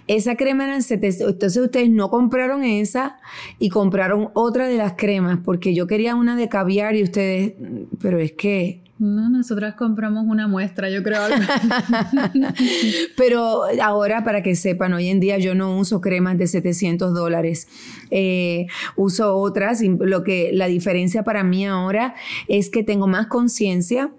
Esa 0.06 0.36
crema 0.36 0.64
eran 0.64 0.82
700. 0.82 1.32
Entonces 1.32 1.62
ustedes 1.62 1.90
no 1.90 2.10
compraron 2.10 2.62
esa 2.62 3.18
y 3.58 3.70
compraron 3.70 4.28
otra 4.34 4.68
de 4.68 4.76
las 4.76 4.92
cremas 4.94 5.38
porque 5.42 5.74
yo 5.74 5.86
quería 5.86 6.14
una 6.14 6.36
de 6.36 6.50
caviar 6.50 6.94
y 6.94 7.02
ustedes, 7.02 7.54
pero 8.00 8.18
es 8.18 8.32
que 8.32 8.81
no, 9.02 9.28
nosotras 9.28 9.74
compramos 9.74 10.24
una 10.28 10.46
muestra, 10.46 10.88
yo 10.88 11.02
creo. 11.02 11.20
Pero 13.16 13.62
ahora, 13.82 14.22
para 14.22 14.44
que 14.44 14.54
sepan, 14.54 14.92
hoy 14.92 15.08
en 15.08 15.18
día 15.18 15.38
yo 15.38 15.56
no 15.56 15.76
uso 15.76 16.00
cremas 16.00 16.38
de 16.38 16.46
700 16.46 17.12
dólares. 17.12 17.66
Eh, 18.10 18.66
uso 18.94 19.36
otras. 19.36 19.82
lo 19.82 20.22
que 20.22 20.52
la 20.52 20.66
diferencia 20.66 21.24
para 21.24 21.42
mí 21.42 21.66
ahora 21.66 22.14
es 22.46 22.70
que 22.70 22.84
tengo 22.84 23.08
más 23.08 23.26
conciencia 23.26 24.12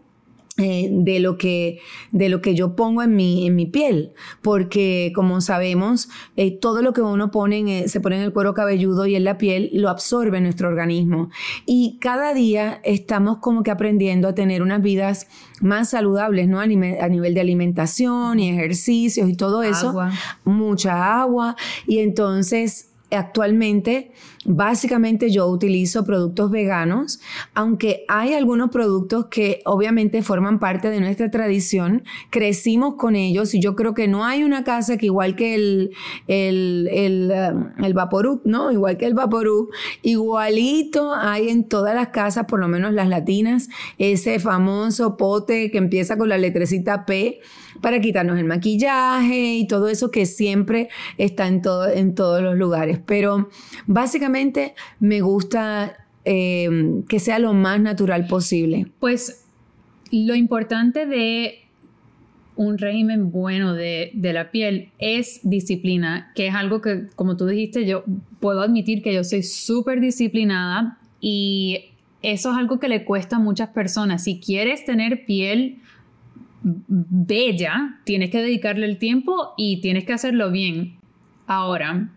eh, 0.57 0.87
de, 0.91 1.19
lo 1.19 1.35
que, 1.35 1.79
de 2.11 2.29
lo 2.29 2.39
que 2.39 2.53
yo 2.53 2.75
pongo 2.75 3.01
en 3.01 3.15
mi, 3.15 3.47
en 3.47 3.55
mi 3.55 3.65
piel, 3.65 4.11
porque 4.43 5.11
como 5.15 5.41
sabemos, 5.41 6.09
eh, 6.35 6.51
todo 6.51 6.83
lo 6.83 6.93
que 6.93 7.01
uno 7.01 7.31
pone 7.31 7.87
se 7.87 7.99
pone 7.99 8.17
en 8.17 8.21
el 8.21 8.33
cuero 8.33 8.53
cabelludo 8.53 9.07
y 9.07 9.15
en 9.15 9.23
la 9.23 9.39
piel 9.39 9.71
lo 9.73 9.89
absorbe 9.89 10.39
nuestro 10.41 10.67
organismo. 10.67 11.31
Y 11.65 11.97
cada 11.99 12.35
día 12.35 12.81
estamos 12.83 13.39
como 13.39 13.63
que 13.63 13.71
aprendiendo 13.71 14.27
a 14.27 14.35
tener 14.35 14.61
unas 14.61 14.83
vidas 14.83 15.27
más 15.59 15.89
saludables, 15.89 16.47
¿no? 16.47 16.59
A, 16.59 16.67
nivel 16.67 17.33
de 17.33 17.41
alimentación 17.41 18.39
y 18.39 18.49
ejercicios 18.49 19.27
y 19.27 19.35
todo 19.35 19.63
eso. 19.63 19.95
Mucha 20.43 21.19
agua. 21.19 21.55
Y 21.87 21.97
entonces, 21.97 22.91
actualmente 23.09 24.11
Básicamente 24.45 25.29
yo 25.29 25.47
utilizo 25.47 26.03
productos 26.03 26.51
veganos, 26.51 27.21
aunque 27.53 28.03
hay 28.09 28.33
algunos 28.33 28.71
productos 28.71 29.27
que 29.27 29.61
obviamente 29.63 30.21
forman 30.21 30.59
parte 30.59 30.89
de 30.89 30.99
nuestra 30.99 31.31
tradición, 31.31 32.03
crecimos 32.29 32.95
con 32.95 33.15
ellos 33.15 33.53
y 33.53 33.61
yo 33.61 33.75
creo 33.75 33.93
que 33.93 34.09
no 34.09 34.25
hay 34.25 34.43
una 34.43 34.65
casa 34.65 34.97
que 34.97 35.05
igual 35.05 35.37
que 35.37 35.55
el, 35.55 35.91
el, 36.27 36.89
el, 36.91 37.31
um, 37.31 37.85
el 37.85 37.93
Vaporub, 37.93 38.41
¿no? 38.43 38.71
Igual 38.71 38.97
que 38.97 39.05
el 39.05 39.13
Vaporub, 39.13 39.69
igualito 40.01 41.13
hay 41.13 41.47
en 41.47 41.69
todas 41.69 41.95
las 41.95 42.09
casas, 42.09 42.45
por 42.45 42.59
lo 42.59 42.67
menos 42.67 42.91
las 42.93 43.07
latinas, 43.07 43.69
ese 43.97 44.39
famoso 44.39 45.15
pote 45.15 45.71
que 45.71 45.77
empieza 45.77 46.17
con 46.17 46.27
la 46.27 46.37
letrecita 46.37 47.05
P 47.05 47.39
para 47.81 48.01
quitarnos 48.01 48.37
el 48.37 48.45
maquillaje 48.45 49.55
y 49.55 49.67
todo 49.67 49.87
eso 49.87 50.11
que 50.11 50.25
siempre 50.25 50.89
está 51.17 51.47
en, 51.47 51.61
todo, 51.61 51.89
en 51.89 52.13
todos 52.13 52.41
los 52.41 52.55
lugares. 52.55 52.99
Pero 53.05 53.49
básicamente 53.87 54.32
me 54.99 55.21
gusta 55.21 55.95
eh, 56.25 56.69
que 57.07 57.19
sea 57.19 57.39
lo 57.39 57.53
más 57.53 57.79
natural 57.79 58.27
posible. 58.27 58.87
Pues 58.99 59.45
lo 60.11 60.35
importante 60.35 61.05
de 61.05 61.59
un 62.55 62.77
régimen 62.77 63.31
bueno 63.31 63.73
de, 63.73 64.11
de, 64.13 64.33
la 64.33 64.51
piel 64.51 64.91
es 64.99 65.39
disciplina, 65.43 66.31
que 66.35 66.47
es 66.47 66.55
algo 66.55 66.81
que, 66.81 67.07
como 67.15 67.35
tú 67.35 67.47
dijiste, 67.47 67.85
yo 67.85 68.03
puedo 68.39 68.61
admitir 68.61 69.01
que 69.01 69.13
yo 69.13 69.23
soy 69.23 69.41
súper 69.41 69.99
disciplinada 70.01 70.99
y 71.19 71.93
eso 72.21 72.51
es 72.51 72.57
algo 72.57 72.79
que 72.79 72.87
le 72.87 73.05
cuesta 73.05 73.35
a 73.35 73.39
muchas 73.39 73.69
personas. 73.69 74.23
Si 74.23 74.39
quieres 74.39 74.85
tener 74.85 75.25
piel 75.25 75.79
bella, 76.63 77.99
tienes 78.05 78.29
que 78.29 78.41
dedicarle 78.41 78.85
el 78.85 78.97
tiempo 78.97 79.53
y 79.57 79.81
tienes 79.81 80.05
que 80.05 80.13
hacerlo 80.13 80.51
bien. 80.51 80.95
Ahora, 81.45 82.11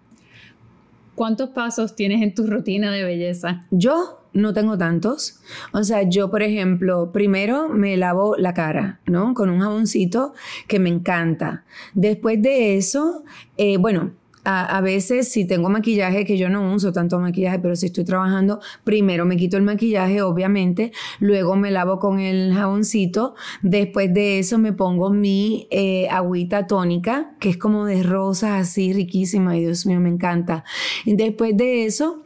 ¿cuántos 1.16 1.50
pasos 1.50 1.96
tienes 1.96 2.23
en 2.23 2.35
tu 2.35 2.46
rutina 2.46 2.92
de 2.92 3.02
belleza? 3.02 3.66
Yo 3.73 4.20
no 4.32 4.52
tengo 4.52 4.78
tantos. 4.78 5.40
O 5.73 5.82
sea, 5.82 6.02
yo, 6.02 6.30
por 6.30 6.42
ejemplo, 6.42 7.11
primero 7.11 7.68
me 7.68 7.96
lavo 7.96 8.37
la 8.37 8.54
cara, 8.54 9.00
¿no? 9.06 9.35
Con 9.35 9.49
un 9.49 9.61
jaboncito 9.61 10.35
que 10.68 10.78
me 10.78 10.90
encanta. 10.90 11.64
Después 11.94 12.40
de 12.40 12.76
eso, 12.76 13.25
eh, 13.56 13.78
bueno, 13.78 14.12
a, 14.46 14.80
veces 14.80 15.28
si 15.28 15.44
tengo 15.44 15.68
maquillaje, 15.68 16.24
que 16.24 16.38
yo 16.38 16.48
no 16.48 16.72
uso 16.72 16.92
tanto 16.92 17.18
maquillaje, 17.18 17.58
pero 17.58 17.74
si 17.74 17.86
estoy 17.86 18.04
trabajando, 18.04 18.60
primero 18.84 19.24
me 19.24 19.36
quito 19.36 19.56
el 19.56 19.64
maquillaje, 19.64 20.22
obviamente, 20.22 20.92
luego 21.18 21.56
me 21.56 21.72
lavo 21.72 21.98
con 21.98 22.20
el 22.20 22.54
jaboncito, 22.54 23.34
después 23.62 24.14
de 24.14 24.38
eso 24.38 24.58
me 24.58 24.72
pongo 24.72 25.10
mi 25.10 25.66
eh, 25.70 26.08
agüita 26.10 26.66
tónica, 26.66 27.34
que 27.40 27.50
es 27.50 27.58
como 27.58 27.86
de 27.86 28.02
rosas 28.02 28.60
así, 28.60 28.92
riquísima, 28.92 29.56
y 29.56 29.60
Dios 29.60 29.84
mío, 29.84 30.00
me 30.00 30.10
encanta. 30.10 30.64
Después 31.04 31.56
de 31.56 31.84
eso, 31.86 32.22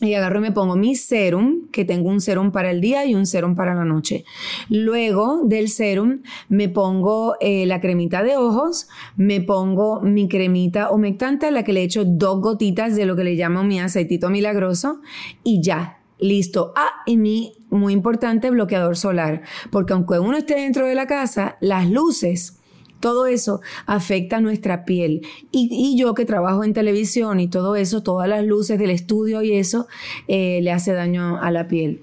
y 0.00 0.14
agarro 0.14 0.38
y 0.38 0.42
me 0.42 0.52
pongo 0.52 0.76
mi 0.76 0.94
serum, 0.94 1.68
que 1.70 1.84
tengo 1.84 2.08
un 2.08 2.20
serum 2.20 2.52
para 2.52 2.70
el 2.70 2.80
día 2.80 3.04
y 3.04 3.14
un 3.14 3.26
serum 3.26 3.54
para 3.54 3.74
la 3.74 3.84
noche. 3.84 4.24
Luego 4.68 5.42
del 5.44 5.68
serum 5.68 6.22
me 6.48 6.68
pongo 6.68 7.36
eh, 7.40 7.66
la 7.66 7.80
cremita 7.80 8.22
de 8.22 8.36
ojos, 8.36 8.88
me 9.16 9.40
pongo 9.40 10.00
mi 10.00 10.28
cremita 10.28 10.90
humectante 10.90 11.46
a 11.46 11.50
la 11.50 11.62
que 11.62 11.72
le 11.72 11.82
echo 11.82 12.04
dos 12.04 12.40
gotitas 12.40 12.96
de 12.96 13.06
lo 13.06 13.16
que 13.16 13.24
le 13.24 13.34
llamo 13.34 13.64
mi 13.64 13.80
aceitito 13.80 14.30
milagroso 14.30 15.00
y 15.44 15.62
ya, 15.62 15.98
listo. 16.18 16.72
Ah, 16.76 17.02
y 17.06 17.16
mi 17.16 17.52
muy 17.70 17.92
importante 17.92 18.50
bloqueador 18.50 18.96
solar, 18.96 19.42
porque 19.70 19.92
aunque 19.92 20.18
uno 20.18 20.36
esté 20.36 20.54
dentro 20.54 20.86
de 20.86 20.94
la 20.94 21.06
casa, 21.06 21.56
las 21.60 21.88
luces 21.88 22.59
todo 23.00 23.26
eso 23.26 23.60
afecta 23.86 24.40
nuestra 24.40 24.84
piel. 24.84 25.22
Y, 25.50 25.96
yo 25.98 26.14
que 26.14 26.24
trabajo 26.24 26.64
en 26.64 26.72
televisión 26.72 27.40
y 27.40 27.48
todo 27.48 27.76
eso, 27.76 28.02
todas 28.02 28.28
las 28.28 28.44
luces 28.44 28.78
del 28.78 28.90
estudio 28.90 29.42
y 29.42 29.52
eso, 29.54 29.88
eh, 30.28 30.60
le 30.62 30.72
hace 30.72 30.92
daño 30.92 31.40
a 31.40 31.50
la 31.50 31.66
piel. 31.66 32.02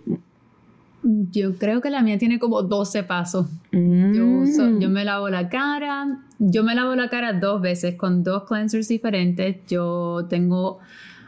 Yo 1.03 1.55
creo 1.57 1.79
que 1.79 1.89
la 1.89 2.01
mía 2.01 2.17
tiene 2.17 2.39
como 2.39 2.63
12 2.63 3.03
pasos. 3.03 3.47
Yo, 3.71 3.79
mm. 3.79 4.79
yo 4.79 4.89
me 4.89 5.05
lavo 5.05 5.29
la 5.29 5.47
cara. 5.47 6.19
Yo 6.39 6.63
me 6.63 6.75
lavo 6.75 6.95
la 6.95 7.09
cara 7.09 7.33
dos 7.33 7.61
veces 7.61 7.95
con 7.95 8.23
dos 8.23 8.43
cleansers 8.43 8.87
diferentes. 8.87 9.57
Yo 9.67 10.25
tengo 10.29 10.79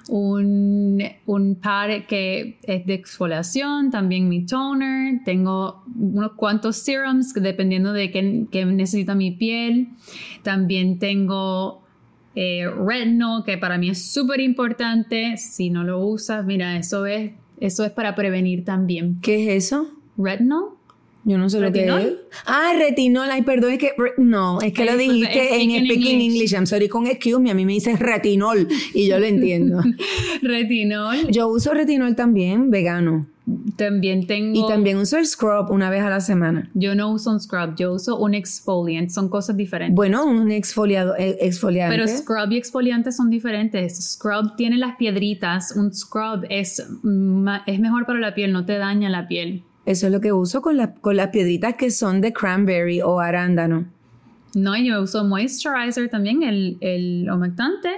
un, 0.09 1.01
un 1.27 1.55
pad 1.55 2.05
que 2.07 2.59
es 2.63 2.85
de 2.85 2.93
exfoliación, 2.95 3.91
también 3.91 4.27
mi 4.27 4.45
toner, 4.45 5.23
tengo 5.23 5.83
unos 5.95 6.33
cuantos 6.33 6.77
serums 6.77 7.33
dependiendo 7.33 7.93
de 7.93 8.11
qué, 8.11 8.65
necesita 8.65 9.15
mi 9.15 9.31
piel, 9.31 9.89
también 10.43 10.97
tengo 10.99 11.83
eh, 12.35 12.67
retinol 12.67 13.43
que 13.45 13.57
para 13.57 13.77
mí 13.77 13.89
es 13.89 14.11
súper 14.11 14.39
importante, 14.39 15.37
si 15.37 15.69
no 15.69 15.83
lo 15.83 15.99
usas, 15.99 16.43
mira, 16.43 16.75
eso 16.77 17.05
es, 17.05 17.31
eso 17.59 17.85
es 17.85 17.91
para 17.91 18.15
prevenir 18.15 18.65
también. 18.65 19.19
¿Qué 19.21 19.55
es 19.55 19.65
eso? 19.65 19.87
Retinol. 20.17 20.78
Yo 21.29 21.37
no 21.37 21.47
sé 21.47 21.59
lo 21.59 21.71
que 21.71 21.85
es. 21.85 22.13
Ah, 22.47 22.73
retinol. 22.75 23.29
Ay, 23.29 23.43
perdón, 23.43 23.73
es 23.73 23.77
que. 23.77 23.93
No, 24.17 24.59
es 24.61 24.73
que 24.73 24.83
lo 24.83 24.97
dijiste 24.97 25.61
en 25.61 25.85
Speaking 25.85 26.21
English. 26.21 26.53
I'm 26.53 26.65
sorry 26.65 26.89
con 26.89 27.05
excuse 27.05 27.39
me. 27.39 27.51
A 27.51 27.53
mí 27.53 27.67
me 27.67 27.73
dices 27.73 27.99
retinol 27.99 28.67
y 28.95 29.07
yo 29.07 29.19
lo 29.19 29.27
entiendo. 29.27 29.79
retinol. 30.41 31.27
Yo 31.29 31.47
uso 31.47 31.71
retinol 31.75 32.15
también, 32.15 32.71
vegano. 32.71 33.27
También 33.75 34.25
tengo. 34.25 34.57
Y 34.57 34.67
también 34.67 34.97
uso 34.97 35.19
el 35.19 35.27
scrub 35.27 35.69
una 35.69 35.91
vez 35.91 36.01
a 36.01 36.09
la 36.09 36.19
semana. 36.19 36.67
Yo 36.73 36.95
no 36.95 37.11
uso 37.11 37.29
un 37.29 37.39
scrub, 37.39 37.75
yo 37.77 37.93
uso 37.93 38.17
un 38.17 38.33
exfoliant. 38.33 39.11
Son 39.11 39.29
cosas 39.29 39.55
diferentes. 39.55 39.95
Bueno, 39.95 40.25
un 40.25 40.49
exfoliado, 40.49 41.15
eh, 41.15 41.37
exfoliante. 41.41 41.95
Pero 41.95 42.07
scrub 42.07 42.51
y 42.51 42.57
exfoliante 42.57 43.11
son 43.11 43.29
diferentes. 43.29 44.13
Scrub 44.13 44.55
tiene 44.55 44.77
las 44.77 44.95
piedritas. 44.95 45.75
Un 45.75 45.93
scrub 45.93 46.47
es, 46.49 46.79
es 46.79 47.79
mejor 47.79 48.07
para 48.07 48.17
la 48.17 48.33
piel, 48.33 48.51
no 48.51 48.65
te 48.65 48.79
daña 48.79 49.09
la 49.09 49.27
piel. 49.27 49.63
Eso 49.89 50.05
es 50.05 50.13
lo 50.13 50.21
que 50.21 50.31
uso 50.31 50.61
con, 50.61 50.77
con 51.01 51.15
las 51.15 51.29
piedritas 51.29 51.73
que 51.73 51.89
son 51.89 52.21
de 52.21 52.31
cranberry 52.31 53.01
o 53.01 53.19
arándano. 53.19 53.87
No, 54.53 54.77
yo 54.77 55.01
uso 55.01 55.23
moisturizer 55.23 56.09
también, 56.09 56.43
el, 56.43 56.77
el 56.79 57.27
humectante. 57.27 57.89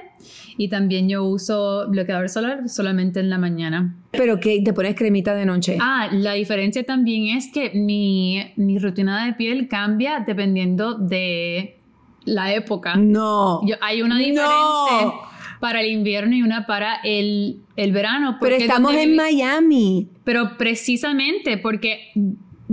Y 0.55 0.69
también 0.69 1.09
yo 1.09 1.25
uso 1.25 1.89
bloqueador 1.89 2.29
solar 2.29 2.69
solamente 2.69 3.19
en 3.19 3.29
la 3.29 3.37
mañana. 3.37 3.93
¿Pero 4.11 4.39
qué? 4.39 4.61
¿Te 4.63 4.71
pones 4.71 4.95
cremita 4.95 5.35
de 5.35 5.45
noche? 5.45 5.77
Ah, 5.81 6.07
la 6.13 6.31
diferencia 6.31 6.81
también 6.85 7.35
es 7.35 7.51
que 7.51 7.71
mi, 7.73 8.41
mi 8.55 8.79
rutina 8.79 9.25
de 9.25 9.33
piel 9.33 9.67
cambia 9.67 10.23
dependiendo 10.25 10.93
de 10.93 11.77
la 12.23 12.53
época. 12.53 12.95
No. 12.95 13.63
hay 13.81 14.01
una 14.01 14.17
diferencia 14.17 15.11
para 15.59 15.81
el 15.81 15.91
invierno 15.91 16.37
y 16.37 16.41
una 16.41 16.65
para 16.65 17.01
el, 17.03 17.59
el 17.75 17.91
verano. 17.91 18.37
Pero 18.39 18.55
estamos 18.55 18.93
en 18.93 19.13
Miami. 19.13 20.07
Pero 20.23 20.57
precisamente 20.57 21.57
porque 21.57 22.11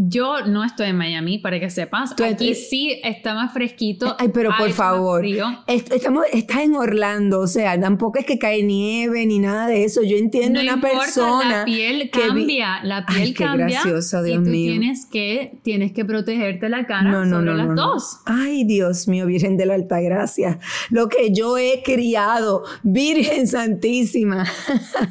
yo 0.00 0.46
no 0.46 0.62
estoy 0.62 0.88
en 0.88 0.96
Miami, 0.96 1.38
para 1.38 1.58
que 1.58 1.70
sepas. 1.70 2.14
Aquí 2.22 2.54
sí 2.54 3.00
está 3.02 3.34
más 3.34 3.52
fresquito. 3.52 4.14
Ay, 4.18 4.28
pero 4.32 4.50
por 4.56 4.70
favor. 4.70 5.24
Estamos, 5.66 6.24
estás 6.32 6.58
en 6.62 6.76
Orlando, 6.76 7.40
o 7.40 7.46
sea, 7.48 7.78
tampoco 7.80 8.20
es 8.20 8.24
que 8.24 8.38
cae 8.38 8.62
nieve 8.62 9.26
ni 9.26 9.40
nada 9.40 9.66
de 9.66 9.84
eso. 9.84 10.02
Yo 10.02 10.16
entiendo 10.16 10.60
una 10.60 10.80
persona. 10.80 11.58
La 11.58 11.64
piel 11.64 12.10
cambia, 12.10 12.84
la 12.84 13.06
piel 13.06 13.22
Ay, 13.22 13.34
qué 13.34 13.44
cambia. 13.44 13.66
Gracioso, 13.66 14.22
Dios 14.22 14.40
y 14.40 14.44
tú 14.44 14.50
mío. 14.50 14.72
Tienes 14.72 15.06
que, 15.06 15.58
tienes 15.62 15.92
que 15.92 16.04
protegerte 16.04 16.68
la 16.68 16.86
cara 16.86 17.10
no, 17.10 17.24
no, 17.24 17.38
sobre 17.38 17.54
las 17.54 17.74
dos. 17.74 18.20
Ay, 18.24 18.64
Dios 18.64 19.08
mío, 19.08 19.26
Virgen 19.26 19.56
de 19.56 19.66
la 19.66 19.74
Alta 19.74 20.00
Gracia. 20.00 20.60
Lo 20.90 21.08
que 21.08 21.32
yo 21.32 21.58
he 21.58 21.82
criado, 21.84 22.62
Virgen 22.84 23.48
Santísima. 23.48 24.46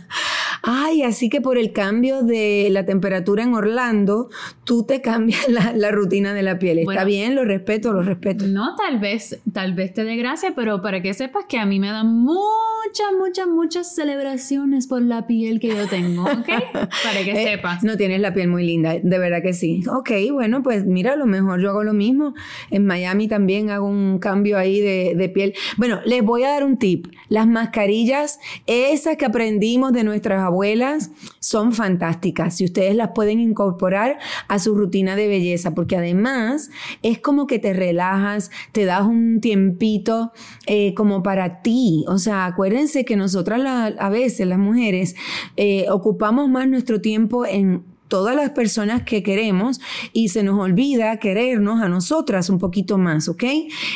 Ay, 0.64 1.04
así 1.04 1.30
que 1.30 1.42
por 1.42 1.58
el 1.58 1.72
cambio 1.72 2.24
de 2.24 2.68
la 2.72 2.86
temperatura 2.86 3.44
en 3.44 3.54
Orlando, 3.54 4.30
tú 4.64 4.77
te 4.86 5.02
cambias 5.02 5.48
la, 5.48 5.92
rutina 5.92 6.34
de 6.34 6.44
la 6.44 6.60
piel. 6.60 6.80
Está 6.80 7.04
bien, 7.04 7.36
lo 7.36 7.46
respeto, 7.46 7.94
lo 7.94 8.02
respeto. 8.02 8.46
No, 8.48 8.76
tal 8.76 9.00
vez, 9.00 9.40
tal 9.54 9.74
vez 9.74 9.94
te 9.94 10.04
dé 10.04 10.16
gracia, 10.18 10.54
pero 10.56 10.82
para 10.82 11.02
que 11.02 11.14
sepas 11.14 11.46
que 11.48 11.58
a 11.58 11.66
mí 11.66 11.80
me 11.80 11.90
dan 11.90 12.08
muchas, 12.08 13.08
muchas, 13.18 13.48
muchas 13.48 13.96
celebraciones 13.96 14.88
por 14.88 15.02
la 15.02 15.28
piel 15.28 15.60
que 15.60 15.70
yo 15.70 15.88
tengo, 15.88 16.24
¿ok? 16.24 16.48
Para 17.04 17.24
que 17.24 17.32
eh, 17.32 17.44
sepas. 17.46 17.84
No 17.84 17.96
tienes 17.96 18.20
la 18.20 18.34
piel 18.34 18.50
muy 18.50 18.66
linda, 18.66 18.96
de 19.02 19.20
verdad 19.20 19.42
que 19.42 19.54
sí. 19.54 19.84
Ok, 19.90 20.12
bueno, 20.32 20.64
pues 20.64 20.86
mira, 20.86 21.14
a 21.14 21.16
lo 21.16 21.26
mejor 21.26 21.62
yo 21.62 21.70
hago 21.70 21.84
lo 21.84 21.94
mismo. 21.94 22.34
En 22.72 22.86
Miami 22.86 23.28
también 23.28 23.70
hago 23.70 23.88
un 23.88 24.20
cambio 24.20 24.58
ahí 24.58 24.82
de, 24.82 25.14
de 25.16 25.30
piel. 25.30 25.54
Bueno, 25.78 26.00
les 26.06 26.24
voy 26.24 26.44
a 26.44 26.50
dar 26.50 26.64
un 26.64 26.78
tip. 26.78 27.08
Las 27.30 27.48
mascarillas, 27.48 28.40
esas 28.66 29.18
que 29.18 29.26
aprendimos 29.26 29.94
de 29.94 30.04
nuestras 30.04 30.42
abuelas, 30.42 30.58
abuelas 30.58 31.12
son 31.40 31.72
fantásticas. 31.72 32.58
Si 32.58 32.66
ustedes 32.66 32.96
las 32.96 33.12
pueden 33.14 33.40
incorporar 33.40 34.18
a 34.48 34.58
su 34.60 34.67
rutina 34.76 35.16
de 35.16 35.28
belleza, 35.28 35.74
porque 35.74 35.98
además 35.98 36.70
es 37.04 37.20
como 37.20 37.48
que 37.48 37.60
te 37.60 37.74
relajas, 37.74 38.52
te 38.72 38.86
das 38.86 39.06
un 39.06 39.42
tiempito 39.42 40.32
eh, 40.66 40.94
como 40.94 41.24
para 41.24 41.62
ti. 41.62 42.06
O 42.08 42.18
sea, 42.18 42.46
acuérdense 42.46 43.06
que 43.06 43.16
nosotras 43.16 43.62
a 44.00 44.10
veces, 44.10 44.48
las 44.48 44.60
mujeres, 44.60 45.16
eh, 45.56 45.86
ocupamos 45.90 46.50
más 46.50 46.68
nuestro 46.68 47.02
tiempo 47.02 47.46
en 47.46 47.84
todas 48.08 48.36
las 48.36 48.52
personas 48.52 49.04
que 49.04 49.24
queremos 49.24 49.80
y 50.14 50.30
se 50.30 50.44
nos 50.44 50.60
olvida 50.60 51.18
querernos 51.18 51.82
a 51.82 51.90
nosotras 51.90 52.50
un 52.50 52.58
poquito 52.58 52.98
más, 52.98 53.28
¿ok? 53.28 53.44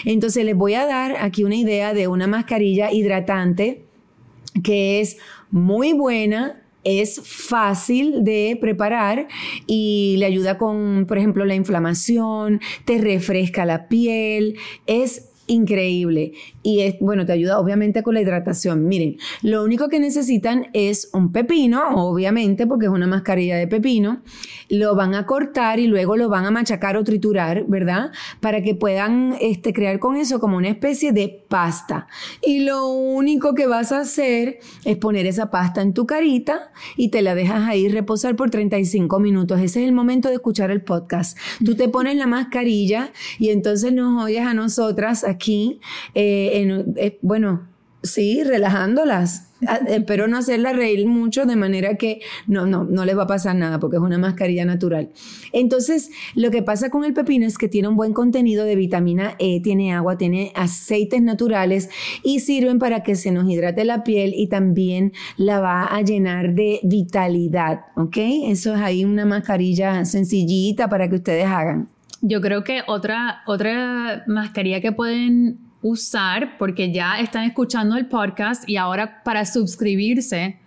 Entonces 0.05 0.45
les 0.45 0.55
voy 0.55 0.73
a 0.73 0.85
dar 0.85 1.15
aquí 1.19 1.43
una 1.43 1.55
idea 1.55 1.93
de 1.93 2.07
una 2.07 2.27
mascarilla 2.27 2.91
hidratante 2.91 3.85
que 4.63 4.99
es 4.99 5.17
muy 5.49 5.93
buena, 5.93 6.60
es 6.83 7.21
fácil 7.23 8.23
de 8.23 8.57
preparar 8.59 9.27
y 9.67 10.15
le 10.17 10.25
ayuda 10.25 10.57
con, 10.57 11.05
por 11.07 11.17
ejemplo, 11.17 11.45
la 11.45 11.55
inflamación, 11.55 12.61
te 12.85 12.97
refresca 12.97 13.65
la 13.65 13.87
piel, 13.87 14.57
es 14.85 15.30
increíble 15.47 16.33
y 16.63 16.81
es, 16.81 16.95
bueno, 16.99 17.25
te 17.25 17.33
ayuda 17.33 17.59
obviamente 17.59 18.03
con 18.03 18.13
la 18.13 18.21
hidratación. 18.21 18.87
Miren, 18.87 19.17
lo 19.41 19.63
único 19.63 19.89
que 19.89 19.99
necesitan 19.99 20.67
es 20.73 21.09
un 21.13 21.31
pepino, 21.31 21.89
obviamente, 21.95 22.67
porque 22.67 22.85
es 22.85 22.91
una 22.91 23.07
mascarilla 23.07 23.57
de 23.57 23.67
pepino. 23.67 24.21
Lo 24.69 24.95
van 24.95 25.15
a 25.15 25.25
cortar 25.25 25.79
y 25.79 25.87
luego 25.87 26.17
lo 26.17 26.29
van 26.29 26.45
a 26.45 26.51
machacar 26.51 26.97
o 26.97 27.03
triturar, 27.03 27.65
¿verdad? 27.67 28.11
Para 28.39 28.61
que 28.61 28.75
puedan 28.75 29.35
este, 29.41 29.73
crear 29.73 29.99
con 29.99 30.15
eso 30.15 30.39
como 30.39 30.57
una 30.57 30.69
especie 30.69 31.11
de 31.11 31.43
pasta. 31.47 32.07
Y 32.41 32.61
lo 32.61 32.87
único 32.87 33.53
que 33.55 33.67
vas 33.67 33.91
a 33.91 34.01
hacer 34.01 34.59
es 34.85 34.97
poner 34.97 35.25
esa 35.25 35.49
pasta 35.49 35.81
en 35.81 35.93
tu 35.93 36.05
carita 36.05 36.71
y 36.95 37.09
te 37.09 37.21
la 37.21 37.35
dejas 37.35 37.67
ahí 37.67 37.87
reposar 37.89 38.35
por 38.35 38.49
35 38.49 39.19
minutos. 39.19 39.59
Ese 39.59 39.81
es 39.81 39.87
el 39.87 39.93
momento 39.93 40.29
de 40.29 40.35
escuchar 40.35 40.71
el 40.71 40.81
podcast. 40.81 41.37
Tú 41.65 41.75
te 41.75 41.89
pones 41.89 42.15
la 42.15 42.27
mascarilla 42.27 43.11
y 43.39 43.49
entonces 43.49 43.93
nos 43.93 44.23
oyes 44.23 44.45
a 44.45 44.53
nosotras 44.53 45.23
aquí. 45.31 45.79
Eh, 46.13 46.67
eh, 46.97 47.19
bueno, 47.21 47.67
sí, 48.03 48.43
relajándolas. 48.43 49.47
Ah, 49.67 49.79
espero 49.87 50.27
no 50.27 50.39
hacerlas 50.39 50.75
reír 50.75 51.05
mucho 51.05 51.45
de 51.45 51.55
manera 51.55 51.95
que 51.95 52.21
no, 52.47 52.65
no, 52.65 52.83
no 52.83 53.05
les 53.05 53.15
va 53.15 53.23
a 53.23 53.27
pasar 53.27 53.55
nada 53.55 53.79
porque 53.79 53.97
es 53.97 54.01
una 54.01 54.17
mascarilla 54.17 54.65
natural. 54.65 55.11
Entonces, 55.53 56.09
lo 56.33 56.49
que 56.49 56.63
pasa 56.63 56.89
con 56.89 57.05
el 57.05 57.13
pepino 57.13 57.45
es 57.45 57.59
que 57.59 57.67
tiene 57.67 57.87
un 57.87 57.95
buen 57.95 58.13
contenido 58.13 58.65
de 58.65 58.75
vitamina 58.75 59.35
E, 59.37 59.61
tiene 59.61 59.93
agua, 59.93 60.17
tiene 60.17 60.51
aceites 60.55 61.21
naturales 61.21 61.89
y 62.23 62.39
sirven 62.39 62.79
para 62.79 63.03
que 63.03 63.15
se 63.15 63.31
nos 63.31 63.47
hidrate 63.47 63.85
la 63.85 64.03
piel 64.03 64.33
y 64.35 64.47
también 64.47 65.13
la 65.37 65.59
va 65.59 65.85
a 65.85 66.01
llenar 66.01 66.55
de 66.55 66.79
vitalidad, 66.81 67.81
¿ok? 67.95 68.17
Eso 68.47 68.73
es 68.73 68.81
ahí 68.81 69.05
una 69.05 69.25
mascarilla 69.25 70.05
sencillita 70.05 70.89
para 70.89 71.07
que 71.07 71.17
ustedes 71.17 71.45
hagan. 71.45 71.87
Yo 72.21 72.39
creo 72.41 72.63
que 72.63 72.83
otra, 72.87 73.41
otra 73.45 74.23
mascarilla 74.27 74.79
que 74.79 74.91
pueden 74.91 75.57
usar 75.81 76.57
porque 76.57 76.91
ya 76.91 77.19
están 77.19 77.43
escuchando 77.43 77.97
el 77.97 78.05
podcast 78.05 78.67
y 78.69 78.77
ahora 78.77 79.23
para 79.23 79.45
suscribirse 79.45 80.59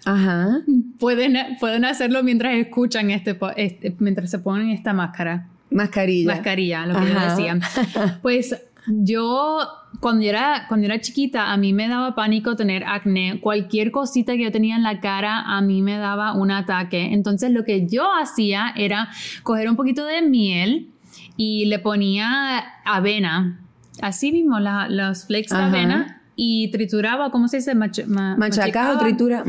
Pueden, 0.98 1.36
pueden 1.60 1.84
hacerlo 1.84 2.22
mientras 2.22 2.54
escuchan 2.54 3.10
este, 3.10 3.38
este, 3.56 3.94
mientras 3.98 4.30
se 4.30 4.38
ponen 4.38 4.70
esta 4.70 4.92
máscara. 4.92 5.48
Mascarilla. 5.70 6.34
Mascarilla, 6.34 6.86
lo 6.86 7.00
que 7.00 7.12
yo 7.12 7.20
decía. 7.20 7.58
Pues 8.22 8.56
yo 8.86 9.60
cuando 10.00 10.22
yo, 10.22 10.30
era, 10.30 10.66
cuando 10.68 10.86
era 10.86 11.00
chiquita, 11.00 11.52
a 11.52 11.56
mí 11.56 11.72
me 11.72 11.88
daba 11.88 12.14
pánico 12.14 12.56
tener 12.56 12.84
acné. 12.84 13.40
Cualquier 13.40 13.90
cosita 13.90 14.34
que 14.34 14.44
yo 14.44 14.52
tenía 14.52 14.76
en 14.76 14.82
la 14.82 15.00
cara, 15.00 15.40
a 15.40 15.62
mí 15.62 15.82
me 15.82 15.96
daba 15.96 16.34
un 16.34 16.50
ataque. 16.50 17.12
Entonces 17.12 17.50
lo 17.50 17.64
que 17.64 17.86
yo 17.86 18.04
hacía 18.12 18.72
era 18.76 19.08
coger 19.42 19.70
un 19.70 19.76
poquito 19.76 20.04
de 20.04 20.22
miel 20.22 20.90
y 21.36 21.66
le 21.66 21.78
ponía 21.78 22.64
avena 22.84 23.60
así 24.02 24.32
mismo 24.32 24.58
los 24.60 25.26
flakes 25.26 25.54
de 25.54 25.62
avena 25.62 26.22
y 26.36 26.68
trituraba, 26.70 27.30
¿cómo 27.30 27.48
se 27.48 27.58
dice? 27.58 27.74
Mach 27.74 27.98
o 27.98 28.98
tritura. 28.98 29.44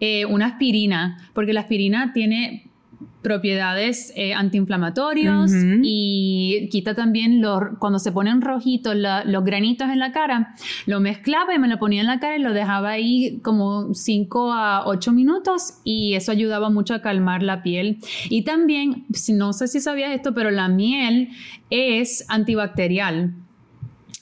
Eh, 0.00 0.26
una 0.26 0.46
aspirina, 0.46 1.18
porque 1.32 1.52
la 1.52 1.60
aspirina 1.60 2.12
tiene 2.12 2.68
propiedades 3.26 4.12
eh, 4.14 4.34
antiinflamatorios 4.34 5.50
y 5.82 6.68
quita 6.70 6.94
también 6.94 7.42
los, 7.42 7.60
cuando 7.80 7.98
se 7.98 8.12
ponen 8.12 8.40
rojitos 8.40 8.94
los 8.94 9.44
granitos 9.44 9.88
en 9.88 9.98
la 9.98 10.12
cara, 10.12 10.54
lo 10.86 11.00
mezclaba 11.00 11.52
y 11.52 11.58
me 11.58 11.66
lo 11.66 11.76
ponía 11.80 12.02
en 12.02 12.06
la 12.06 12.20
cara 12.20 12.36
y 12.36 12.38
lo 12.38 12.52
dejaba 12.52 12.90
ahí 12.90 13.40
como 13.42 13.94
5 13.94 14.52
a 14.52 14.86
8 14.86 15.12
minutos 15.12 15.78
y 15.82 16.14
eso 16.14 16.30
ayudaba 16.30 16.70
mucho 16.70 16.94
a 16.94 17.02
calmar 17.02 17.42
la 17.42 17.64
piel. 17.64 17.98
Y 18.30 18.42
también, 18.42 19.06
no 19.30 19.52
sé 19.52 19.66
si 19.66 19.80
sabías 19.80 20.12
esto, 20.12 20.32
pero 20.32 20.52
la 20.52 20.68
miel 20.68 21.30
es 21.68 22.24
antibacterial. 22.28 23.34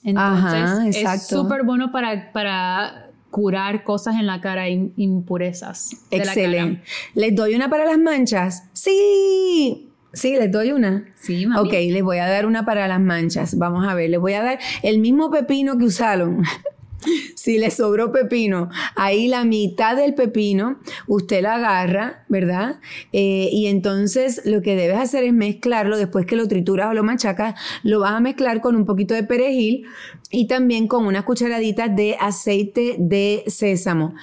Entonces 0.03 0.97
es 0.97 1.27
súper 1.27 1.65
bueno 1.65 1.93
para, 1.93 2.33
para 2.33 3.04
curar 3.35 3.83
cosas 3.83 4.15
en 4.15 4.29
la 4.29 4.41
cara, 4.41 4.69
impurezas. 4.69 5.97
Excelente. 6.13 6.85
¿Les 7.15 7.35
doy 7.35 7.57
una 7.57 7.69
para 7.69 7.85
las 7.85 7.99
manchas? 7.99 8.69
Sí. 8.75 9.89
Sí, 10.13 10.37
les 10.37 10.53
doy 10.53 10.71
una. 10.71 11.13
Sí, 11.17 11.45
mami. 11.45 11.67
Ok, 11.67 11.73
les 11.73 12.03
voy 12.05 12.19
a 12.19 12.29
dar 12.29 12.47
una 12.47 12.65
para 12.65 12.87
las 12.87 13.01
manchas. 13.01 13.59
Vamos 13.59 13.89
a 13.89 13.95
ver, 13.95 14.09
les 14.11 14.21
voy 14.21 14.35
a 14.35 14.43
dar 14.45 14.61
el 14.85 15.01
mismo 15.01 15.33
pepino 15.33 15.77
que 15.77 15.87
usaron. 15.87 16.45
si 17.35 17.59
le 17.59 17.73
sobró 17.73 18.13
pepino, 18.13 18.69
ahí 18.95 19.27
la 19.27 19.45
mitad 19.45 19.97
del 19.97 20.15
pepino, 20.15 20.79
usted 21.07 21.43
la 21.43 21.57
agarra, 21.57 22.25
¿verdad? 22.29 22.81
Eh, 23.13 23.49
y 23.51 23.67
entonces 23.67 24.43
lo 24.45 24.63
que 24.63 24.77
debes 24.77 24.99
hacer 24.99 25.25
es 25.25 25.33
mezclarlo, 25.33 25.99
después 25.99 26.27
que 26.27 26.37
lo 26.37 26.49
trituras 26.49 26.91
o 26.91 26.95
lo 26.95 27.03
machacas, 27.03 27.61
lo 27.83 28.01
vas 28.01 28.13
a 28.13 28.21
mezclar 28.21 28.61
con 28.61 28.77
un 28.77 28.87
poquito 28.87 29.15
de 29.15 29.25
perejil 29.25 29.87
y 30.35 30.47
también 30.47 30.89
con 30.89 31.07
unas 31.07 31.25
cucharaditas 31.25 31.95
de 31.95 32.17
aceite 32.19 32.97
de 32.99 33.45
sésamo. 33.47 34.15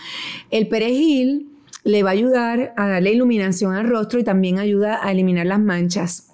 El 0.49 0.67
perejil 0.67 1.47
le 1.83 2.03
va 2.03 2.09
a 2.09 2.13
ayudar 2.13 2.73
a 2.77 2.87
darle 2.87 3.13
iluminación 3.13 3.73
al 3.73 3.87
rostro 3.87 4.19
y 4.19 4.23
también 4.23 4.59
ayuda 4.59 4.99
a 5.01 5.11
eliminar 5.11 5.45
las 5.45 5.59
manchas. 5.59 6.30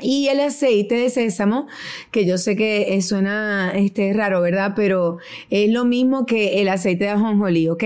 Y 0.00 0.26
el 0.26 0.40
aceite 0.40 0.96
de 0.96 1.08
sésamo, 1.08 1.68
que 2.10 2.26
yo 2.26 2.36
sé 2.36 2.56
que 2.56 3.00
suena 3.00 3.70
este, 3.76 4.12
raro, 4.12 4.40
¿verdad? 4.40 4.72
Pero 4.74 5.18
es 5.50 5.70
lo 5.70 5.84
mismo 5.84 6.26
que 6.26 6.60
el 6.60 6.68
aceite 6.68 7.04
de 7.04 7.10
ajonjolí, 7.10 7.68
¿ok? 7.68 7.84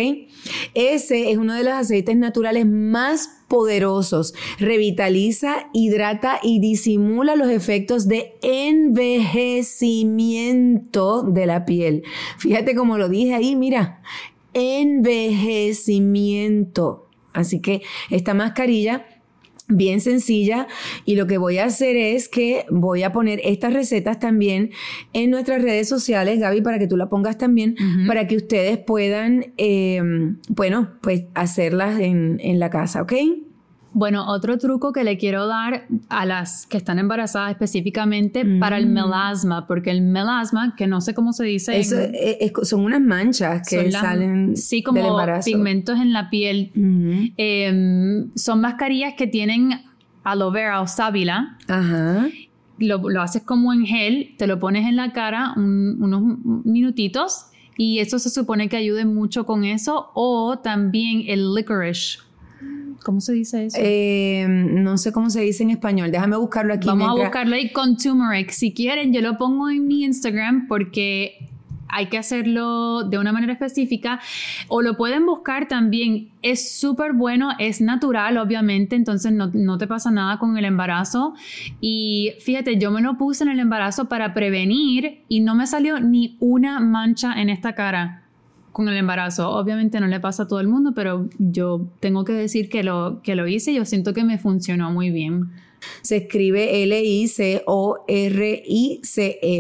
Ese 0.73 1.31
es 1.31 1.37
uno 1.37 1.53
de 1.53 1.65
los 1.65 1.75
aceites 1.75 2.17
naturales 2.17 2.65
más 2.65 3.29
poderosos. 3.47 4.33
Revitaliza, 4.59 5.69
hidrata 5.75 6.41
y 6.43 6.61
disimula 6.61 7.37
los 7.37 7.51
efectos 7.51 8.09
de 8.09 8.39
envejecimiento 8.41 11.25
de 11.25 11.45
la 11.45 11.67
piel. 11.67 12.05
Fíjate 12.39 12.75
como 12.75 12.97
lo 12.97 13.11
dije 13.11 13.35
ahí, 13.35 13.55
mira, 13.55 14.01
envejecimiento. 14.55 17.11
Así 17.35 17.61
que 17.61 17.83
esta 18.09 18.33
mascarilla 18.33 19.05
bien 19.69 20.01
sencilla 20.01 20.67
y 21.05 21.17
lo 21.17 21.27
que 21.27 21.39
voy 21.39 21.59
a 21.59 21.67
hacer 21.67 21.97
es 21.97 22.29
que 22.29 22.65
voy 22.71 23.03
a 23.03 23.13
poner 23.13 23.41
estas 23.45 23.73
recetas 23.73 24.19
también 24.19 24.71
en 25.13 25.31
nuestras 25.31 25.63
redes 25.63 25.89
sociales, 25.89 26.41
Gaby, 26.41 26.63
para 26.63 26.79
que 26.79 26.87
tú 26.87 26.97
la 26.97 27.09
pongas 27.09 27.39
también, 27.39 27.77
para 28.07 28.27
que 28.27 28.37
ustedes 28.37 28.79
puedan, 28.79 29.53
eh, 29.57 30.03
bueno, 30.49 30.95
pues 31.01 31.25
hacerlas 31.35 32.01
en, 32.01 32.39
en 32.43 32.59
la 32.59 32.71
casa, 32.71 33.03
¿ok? 33.03 33.13
Bueno, 33.93 34.29
otro 34.29 34.59
truco 34.59 34.93
que 34.93 35.03
le 35.03 35.17
quiero 35.17 35.47
dar 35.47 35.87
a 36.09 36.27
las 36.27 36.67
que 36.67 36.77
están 36.77 36.99
embarazadas 36.99 37.51
específicamente 37.53 38.45
para 38.61 38.77
el 38.77 38.87
mm. 38.87 38.93
melasma, 38.93 39.67
porque 39.67 39.91
el 39.91 40.03
melasma, 40.03 40.75
que 40.77 40.87
no 40.87 41.01
sé 41.01 41.15
cómo 41.15 41.33
se 41.33 41.45
dice. 41.45 41.83
son 42.63 42.81
unas 42.85 43.01
manchas 43.01 43.67
que 43.69 43.91
salen 43.91 44.57
sí, 44.57 44.83
como 44.83 45.19
pigmentos 45.45 45.99
en 45.99 46.13
la 46.13 46.29
piel. 46.29 46.71
Em, 47.37 48.31
son 48.35 48.61
mascarillas 48.61 49.15
que 49.15 49.27
tienen 49.27 49.81
aloe 50.23 50.53
vera 50.53 50.81
o 50.83 50.87
sábila. 50.87 51.57
Ajá. 51.67 52.29
Lo, 52.79 52.99
lo, 53.09 53.23
haces 53.23 53.43
como 53.43 53.73
en 53.73 53.87
gel, 53.87 54.35
te 54.39 54.47
lo 54.47 54.61
pones 54.61 54.87
en 54.87 54.97
la 54.97 55.13
cara 55.13 55.55
unos 55.57 56.39
minutitos 56.65 57.47
y 57.77 57.99
eso 57.99 58.21
se 58.21 58.31
supone 58.31 58.69
que 58.69 58.77
ayude 58.77 59.05
mucho 59.05 59.47
con 59.47 59.65
eso. 59.65 60.11
O 60.15 60.59
también 60.59 61.25
el 61.27 61.55
licorice 61.55 62.19
¿Cómo 63.03 63.21
se 63.21 63.33
dice 63.33 63.67
eso? 63.67 63.79
Eh, 63.81 64.47
no 64.49 64.99
sé 64.99 65.13
cómo 65.13 65.31
se 65.31 65.41
dice 65.41 65.63
en 65.63 65.71
español. 65.71 66.11
Déjame 66.11 66.37
buscarlo 66.37 66.75
aquí. 66.75 66.89
Vamos 66.89 67.09
a 67.09 67.23
buscarlo 67.23 67.55
ahí 67.55 67.73
con 67.73 67.97
turmeric. 67.97 68.51
Si 68.51 68.73
quieren, 68.73 69.13
yo 69.13 69.21
lo 69.21 69.39
pongo 69.39 69.71
en 69.71 69.87
mi 69.87 70.05
Instagram 70.05 70.67
porque 70.69 71.49
hay 71.89 72.07
que 72.07 72.19
hacerlo 72.19 73.05
de 73.05 73.19
una 73.19 73.33
manera 73.33 73.53
específica 73.53 74.21
o 74.69 74.83
lo 74.83 74.97
pueden 74.97 75.27
buscar 75.27 75.69
también. 75.69 76.29
Es 76.43 76.79
súper 76.79 77.13
bueno, 77.15 77.53
es 77.59 77.81
natural, 77.81 78.37
obviamente, 78.39 78.95
entonces 78.95 79.33
no, 79.33 79.51
no, 79.53 79.79
te 79.79 79.87
pasa 79.87 80.11
nada 80.11 80.39
con 80.39 80.57
el 80.57 80.65
embarazo. 80.65 81.35
Y 81.81 82.33
fíjate, 82.41 82.79
yo 82.79 82.91
me 82.91 83.01
lo 83.01 83.17
puse 83.17 83.45
en 83.45 83.51
el 83.51 83.61
embarazo 83.61 84.09
para 84.09 84.35
prevenir 84.35 85.23
y 85.29 85.41
no 85.41 85.55
me 85.55 85.67
salió 85.67 86.01
ni 86.01 86.37
una 86.41 86.81
mancha 86.81 87.41
en 87.41 87.49
esta 87.49 87.75
cara 87.75 88.28
con 88.79 88.89
el 88.89 88.97
embarazo. 88.97 89.51
Obviamente 89.51 89.99
no 89.99 90.07
le 90.07 90.21
pasa 90.21 90.45
a 90.45 90.47
todo 90.47 90.61
el 90.61 90.69
mundo, 90.69 90.93
pero 90.95 91.29
yo 91.41 91.89
tengo 91.99 92.25
que 92.25 92.33
decir 92.33 92.69
que 92.69 92.85
lo, 92.85 93.23
que 93.25 93.35
lo 93.35 93.49
hice 93.49 93.73
y 93.73 93.75
yo 93.75 93.85
siento 93.85 94.15
que 94.15 94.23
me 94.23 94.39
funcionó 94.39 94.93
muy 94.93 95.11
bien. 95.11 95.51
Se 96.03 96.19
escribe 96.19 96.85
L-I-C-O-R-I-C-E, 96.85 97.59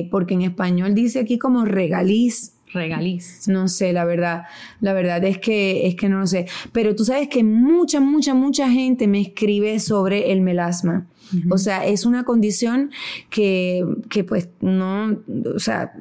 porque 0.09 0.35
en 0.35 0.43
español 0.43 0.95
dice 0.95 1.19
aquí 1.19 1.37
como 1.37 1.65
regaliz. 1.65 2.55
Regaliz. 2.73 3.49
No 3.49 3.67
sé, 3.67 3.93
la 3.93 4.05
verdad. 4.05 4.45
La 4.81 4.93
verdad 4.93 5.25
es 5.25 5.39
que, 5.39 5.89
es 5.89 5.97
que 5.97 6.09
no 6.09 6.21
lo 6.21 6.29
sé. 6.29 6.47
Pero 6.71 6.95
tú 6.95 7.05
sabes 7.05 7.27
que 7.27 7.43
mucha, 7.43 7.99
mucha, 7.99 8.35
mucha 8.35 8.71
gente 8.71 9.09
me 9.09 9.21
escribe 9.21 9.81
sobre 9.81 10.31
el 10.31 10.43
melasma. 10.43 11.09
O 11.51 11.59
sea, 11.59 11.85
es 11.85 12.07
una 12.07 12.23
condición 12.23 12.93
que, 13.31 13.85
que 14.09 14.23
pues 14.23 14.49
no, 14.61 15.19
o 15.57 15.59
sea, 15.59 15.93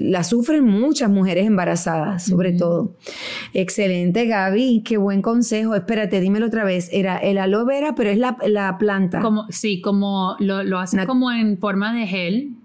la 0.00 0.24
sufren 0.24 0.64
muchas 0.64 1.10
mujeres 1.10 1.46
embarazadas, 1.46 2.24
sobre 2.24 2.52
todo. 2.52 2.96
Excelente, 3.52 4.26
Gaby, 4.26 4.82
qué 4.84 4.96
buen 4.96 5.22
consejo. 5.22 5.74
Espérate, 5.74 6.20
dímelo 6.20 6.46
otra 6.46 6.64
vez. 6.64 6.88
Era 6.92 7.18
el 7.18 7.38
aloe 7.38 7.64
vera, 7.64 7.94
pero 7.94 8.10
es 8.10 8.18
la, 8.18 8.36
planta. 8.78 9.20
Como, 9.20 9.46
sí, 9.50 9.80
como 9.80 10.36
lo, 10.38 10.62
lo 10.62 10.78
hacen 10.78 11.04
como 11.06 11.30
en 11.30 11.58
forma 11.58 11.94
de 11.94 12.06
gel, 12.06 12.56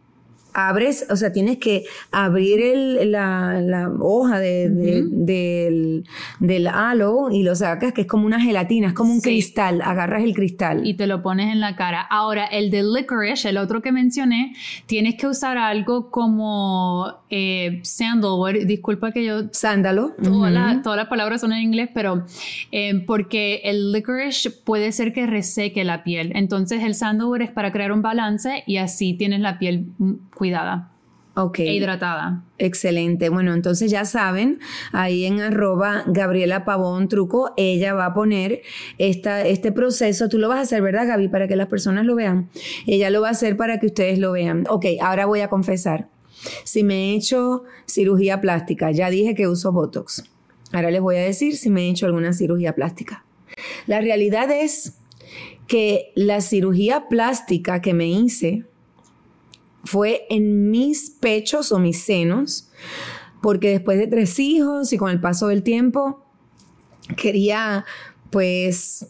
abres, 0.58 1.06
o 1.12 1.16
sea, 1.16 1.32
tienes 1.32 1.60
que 1.60 1.86
abrir 2.12 2.60
el, 2.60 3.12
la, 3.12 3.62
la, 3.62 3.92
hoja 4.00 4.40
de, 4.40 4.70
del, 4.70 6.04
del, 6.40 6.68
halo 6.68 7.30
y 7.32 7.44
lo 7.44 7.56
sacas, 7.56 7.94
que 7.94 8.02
es 8.02 8.08
como 8.08 8.26
una 8.26 8.42
gelatina, 8.42 8.88
es 8.88 8.94
como 8.94 9.14
un 9.14 9.22
cristal, 9.22 9.82
agarras 9.84 10.24
el 10.24 10.34
cristal. 10.34 10.86
Y 10.86 10.96
te 10.96 11.06
lo 11.06 11.22
pones 11.22 11.54
en 11.54 11.60
la 11.60 11.76
cara. 11.76 12.02
Ahora, 12.02 12.46
el 12.48 12.72
de 12.72 12.82
licorice, 12.82 13.50
el 13.50 13.58
otro 13.58 13.84
que 13.84 13.92
mencioné, 13.92 14.56
tienes 14.88 15.14
que 15.14 15.28
usar 15.28 15.60
algo 15.60 16.10
como 16.10 17.14
eh, 17.30 17.80
sandalwood, 17.84 18.66
disculpa 18.66 19.12
que 19.12 19.26
yo... 19.26 19.50
Sándalo. 19.52 20.14
Todas, 20.22 20.98
las 20.98 21.08
palabras 21.08 21.42
son 21.42 21.54
en 21.54 21.62
inglés, 21.62 21.90
pero 21.94 22.26
eh, 22.72 23.04
porque 23.06 23.62
el 23.64 23.92
licorice 23.92 24.52
puede 24.52 24.92
ser 24.92 25.14
que 25.14 25.28
reseque 25.28 25.84
la 25.84 26.04
piel. 26.04 26.32
Entonces 26.36 26.84
el 26.84 26.96
sandalwood 26.96 27.42
es 27.42 27.52
para 27.52 27.72
crear 27.72 27.92
un 27.92 28.02
balance 28.02 28.64
y 28.66 28.78
así 28.78 29.14
tienes 29.14 29.42
la 29.42 29.60
piel 29.60 29.88
cuidada. 30.36 30.92
Ok. 31.38 31.60
E 31.60 31.76
hidratada. 31.76 32.44
Excelente. 32.58 33.30
Bueno, 33.30 33.54
entonces 33.54 33.92
ya 33.92 34.06
saben, 34.06 34.60
ahí 34.92 35.26
en 35.26 35.40
arroba 35.40 36.04
Gabriela 36.08 36.66
Pavón 36.66 37.08
Truco, 37.10 37.54
ella 37.58 37.94
va 37.94 38.08
a 38.08 38.14
poner 38.16 38.64
esta, 38.98 39.46
este 39.46 39.72
proceso. 39.72 40.30
Tú 40.30 40.40
lo 40.40 40.50
vas 40.50 40.58
a 40.58 40.62
hacer, 40.62 40.82
¿verdad, 40.82 41.08
Gaby? 41.08 41.28
Para 41.28 41.48
que 41.48 41.56
las 41.56 41.68
personas 41.68 42.06
lo 42.06 42.16
vean. 42.16 42.50
Ella 42.88 43.12
lo 43.12 43.22
va 43.22 43.28
a 43.28 43.32
hacer 43.32 43.56
para 43.56 43.80
que 43.80 43.86
ustedes 43.86 44.18
lo 44.18 44.32
vean. 44.32 44.64
Ok, 44.68 44.86
ahora 45.00 45.28
voy 45.28 45.42
a 45.42 45.48
confesar. 45.48 46.08
Si 46.64 46.84
me 46.84 47.12
he 47.12 47.16
hecho 47.16 47.64
cirugía 47.86 48.42
plástica, 48.42 48.92
ya 48.92 49.10
dije 49.10 49.36
que 49.36 49.48
uso 49.48 49.72
Botox. 49.72 50.24
Ahora 50.72 50.92
les 50.92 51.02
voy 51.02 51.16
a 51.16 51.22
decir 51.22 51.58
si 51.58 51.70
me 51.70 51.84
he 51.84 51.90
hecho 51.90 52.06
alguna 52.06 52.34
cirugía 52.34 52.76
plástica. 52.76 53.26
La 53.86 54.02
realidad 54.02 54.52
es 54.52 54.94
que 55.68 56.12
la 56.16 56.42
cirugía 56.42 57.08
plástica 57.10 57.82
que 57.82 57.94
me 57.94 58.08
hice 58.08 58.66
fue 59.84 60.26
en 60.30 60.70
mis 60.70 61.10
pechos 61.10 61.72
o 61.72 61.80
mis 61.80 62.02
senos, 62.02 62.70
porque 63.42 63.70
después 63.70 63.98
de 63.98 64.08
tres 64.08 64.38
hijos 64.40 64.92
y 64.92 64.98
con 64.98 65.10
el 65.10 65.22
paso 65.22 65.48
del 65.48 65.64
tiempo, 65.64 66.26
quería 67.16 67.86
pues 68.30 69.08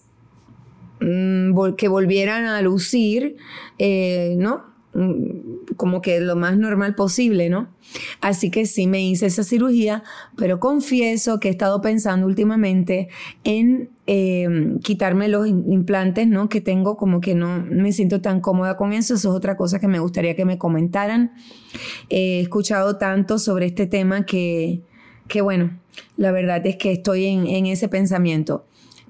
mm, 0.99 1.73
que 1.75 1.87
volvieran 1.87 2.45
a 2.45 2.61
lucir, 2.61 3.37
eh, 3.79 4.35
¿no? 4.37 4.76
Mm, 4.97 5.75
como 5.75 6.01
que 6.01 6.19
lo 6.19 6.35
más 6.35 6.57
normal 6.57 6.95
posible, 6.95 7.51
¿no? 7.51 7.67
Así 8.19 8.49
que 8.49 8.65
sí 8.65 8.87
me 8.87 9.07
hice 9.07 9.27
esa 9.27 9.43
cirugía, 9.43 10.03
pero 10.35 10.59
confieso 10.59 11.39
que 11.39 11.49
he 11.49 11.51
estado 11.51 11.81
pensando 11.81 12.25
últimamente 12.25 13.07
en 13.43 13.91
em, 14.07 14.79
quitarme 14.79 15.27
los 15.27 15.47
implantes, 15.47 16.27
¿no? 16.27 16.49
Que 16.49 16.61
tengo 16.61 16.97
como 16.97 17.21
que 17.21 17.35
no 17.35 17.63
me 17.69 17.91
siento 17.91 18.21
tan 18.21 18.41
cómoda 18.41 18.75
con 18.75 18.91
eso. 18.91 19.13
Eso 19.13 19.29
es 19.29 19.35
otra 19.35 19.55
cosa 19.55 19.79
que 19.79 19.87
me 19.87 19.99
gustaría 19.99 20.35
que 20.35 20.45
me 20.45 20.57
comentaran. 20.57 21.31
He 22.09 22.39
escuchado 22.39 22.97
tanto 22.97 23.37
sobre 23.37 23.67
este 23.67 23.85
tema 23.85 24.25
que, 24.25 24.81
que 25.27 25.41
bueno, 25.41 25.77
la 26.15 26.31
verdad 26.31 26.65
es 26.65 26.75
que 26.77 26.91
estoy 26.93 27.25
en, 27.25 27.45
en 27.45 27.67
ese 27.67 27.87
pensamiento. 27.87 28.65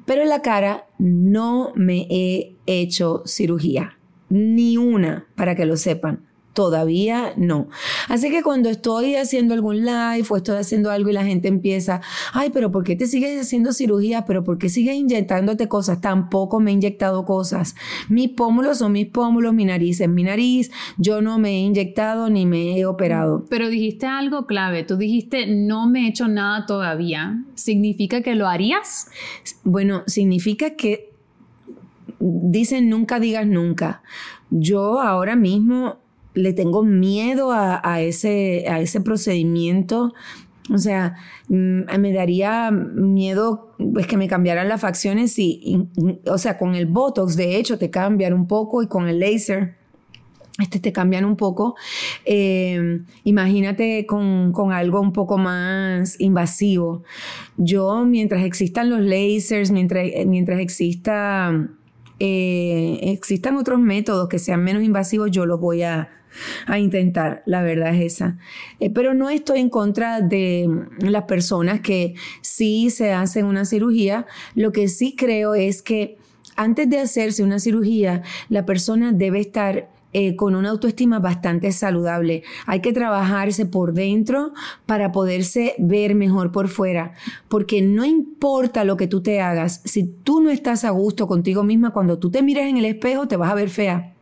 Pero 0.06 0.22
en 0.22 0.30
la 0.30 0.42
cara 0.42 0.86
no 1.00 1.72
me 1.76 2.08
he 2.10 2.56
hecho 2.66 3.24
cirugía 3.26 3.97
ni 4.30 4.78
una, 4.78 5.26
para 5.36 5.56
que 5.56 5.66
lo 5.66 5.78
sepan. 5.78 6.28
Todavía 6.58 7.34
no. 7.38 7.68
Así 8.08 8.32
que 8.32 8.42
cuando 8.42 8.70
estoy 8.70 9.14
haciendo 9.14 9.54
algún 9.54 9.86
live 9.86 10.26
o 10.28 10.38
estoy 10.38 10.58
haciendo 10.58 10.90
algo 10.90 11.12
y 11.12 11.14
la 11.14 11.24
gente 11.24 11.48
empieza, 11.48 12.02
ay, 12.34 12.50
pero 12.52 12.72
¿por 12.72 12.84
qué 12.84 12.96
te 12.96 13.06
sigues 13.06 13.40
haciendo 13.40 13.74
cirugía? 13.74 14.26
¿Pero 14.26 14.44
por 14.44 14.58
qué 14.58 14.68
sigues 14.68 14.96
inyectándote 14.96 15.68
cosas? 15.68 16.02
Tampoco 16.02 16.60
me 16.60 16.72
he 16.72 16.74
inyectado 16.74 17.26
cosas. 17.26 17.76
Mis 18.10 18.30
pómulos 18.30 18.80
son 18.80 18.94
mis 18.94 19.06
pómulos, 19.06 19.54
mi 19.54 19.66
nariz 19.66 20.02
es 20.02 20.10
mi 20.10 20.24
nariz. 20.24 20.72
Yo 20.98 21.22
no 21.22 21.38
me 21.38 21.50
he 21.52 21.60
inyectado 21.60 22.28
ni 22.32 22.48
me 22.48 22.76
he 22.76 22.88
operado. 22.88 23.46
Pero 23.52 23.70
dijiste 23.70 24.08
algo 24.08 24.48
clave. 24.48 24.82
Tú 24.84 24.98
dijiste, 24.98 25.46
no 25.46 25.88
me 25.88 26.06
he 26.06 26.10
hecho 26.10 26.28
nada 26.28 26.66
todavía. 26.66 27.44
¿Significa 27.54 28.24
que 28.24 28.34
lo 28.34 28.48
harías? 28.48 29.12
Bueno, 29.64 30.02
significa 30.08 30.72
que 30.72 31.17
dicen 32.44 32.90
nunca 32.90 33.20
digas 33.20 33.48
nunca. 33.48 34.04
Yo 34.50 35.00
ahora 35.02 35.36
mismo 35.36 35.98
le 36.34 36.54
tengo 36.54 36.84
miedo 36.84 37.52
a, 37.52 38.02
ese, 38.02 38.66
a 38.70 38.80
ese 38.80 39.02
procedimiento. 39.02 40.14
O 40.74 40.78
sea, 40.78 41.16
mm, 41.48 42.00
me 42.00 42.14
daría 42.14 42.72
miedo 42.72 43.76
pues, 43.94 44.06
que 44.06 44.18
me 44.18 44.28
cambiaran 44.28 44.70
las 44.70 44.82
facciones 44.82 45.38
y, 45.40 45.88
o 46.26 46.38
sea, 46.38 46.58
con 46.58 46.76
el 46.76 46.86
Botox 46.86 47.36
de 47.36 47.56
hecho 47.56 47.78
te 47.78 47.90
cambian 47.90 48.34
un 48.34 48.48
poco 48.48 48.84
y 48.84 48.88
con 48.88 49.08
el 49.08 49.20
laser 49.20 49.78
este 50.60 50.80
te 50.80 50.92
cambian 50.92 51.24
un 51.26 51.36
poco. 51.38 51.76
Eh, 52.26 53.02
imagínate 53.24 54.06
con, 54.06 54.52
con, 54.52 54.72
algo 54.72 55.00
un 55.02 55.14
poco 55.14 55.38
más 55.38 56.20
invasivo. 56.20 57.04
Yo, 57.58 58.06
mientras 58.06 58.44
existan 58.44 58.90
los 58.90 59.02
lasers, 59.02 59.72
mientras, 59.72 60.08
mientras 60.26 60.60
exista 60.60 61.70
eh, 62.20 63.00
existan 63.04 63.58
otros 63.58 63.80
métodos 63.80 64.28
que 64.28 64.40
sean 64.40 64.64
menos 64.64 64.84
invasivos, 64.84 65.32
yo 65.32 65.46
los 65.46 65.60
voy 65.60 65.84
a, 65.84 66.10
intentar, 66.78 67.42
la 67.46 67.64
verdad 67.64 67.96
es 67.96 68.14
esa. 68.14 68.38
Eh, 68.80 68.92
pero 68.92 69.14
no 69.14 69.30
estoy 69.30 69.60
en 69.60 69.70
contra 69.70 70.22
de 70.22 70.70
las 71.00 71.24
personas 71.24 71.82
que 71.82 72.14
sí 72.42 72.90
se 72.90 73.12
hacen 73.12 73.46
una 73.46 73.66
cirugía. 73.66 74.26
Lo 74.54 74.72
que 74.72 74.88
sí 74.88 75.16
creo 75.16 75.56
es 75.56 75.82
que 75.82 76.18
antes 76.56 76.90
de 76.90 77.00
hacerse 77.00 77.44
una 77.44 77.60
cirugía, 77.60 78.24
la 78.50 78.66
persona 78.66 79.12
debe 79.12 79.40
estar 79.40 79.90
eh, 80.20 80.36
con 80.36 80.56
una 80.56 80.70
autoestima 80.70 81.20
bastante 81.20 81.72
saludable. 81.72 82.42
Hay 82.66 82.80
que 82.80 82.92
trabajarse 82.92 83.68
por 83.68 83.94
dentro 83.94 84.52
para 84.88 85.12
poderse 85.12 85.76
ver 85.78 86.16
mejor 86.16 86.52
por 86.52 86.70
fuera, 86.70 87.14
porque 87.50 87.84
no 87.84 88.04
importa 88.04 88.84
lo 88.84 88.98
que 88.98 89.06
tú 89.06 89.22
te 89.22 89.42
hagas, 89.42 89.80
si 89.86 90.06
tú 90.24 90.42
no 90.42 90.50
estás 90.50 90.86
a 90.86 90.90
gusto 90.90 91.28
contigo 91.28 91.62
misma, 91.62 91.92
cuando 91.92 92.18
tú 92.18 92.32
te 92.32 92.42
mires 92.42 92.66
en 92.66 92.78
el 92.78 92.86
espejo 92.86 93.28
te 93.28 93.36
vas 93.36 93.52
a 93.52 93.54
ver 93.54 93.70
fea. 93.70 94.16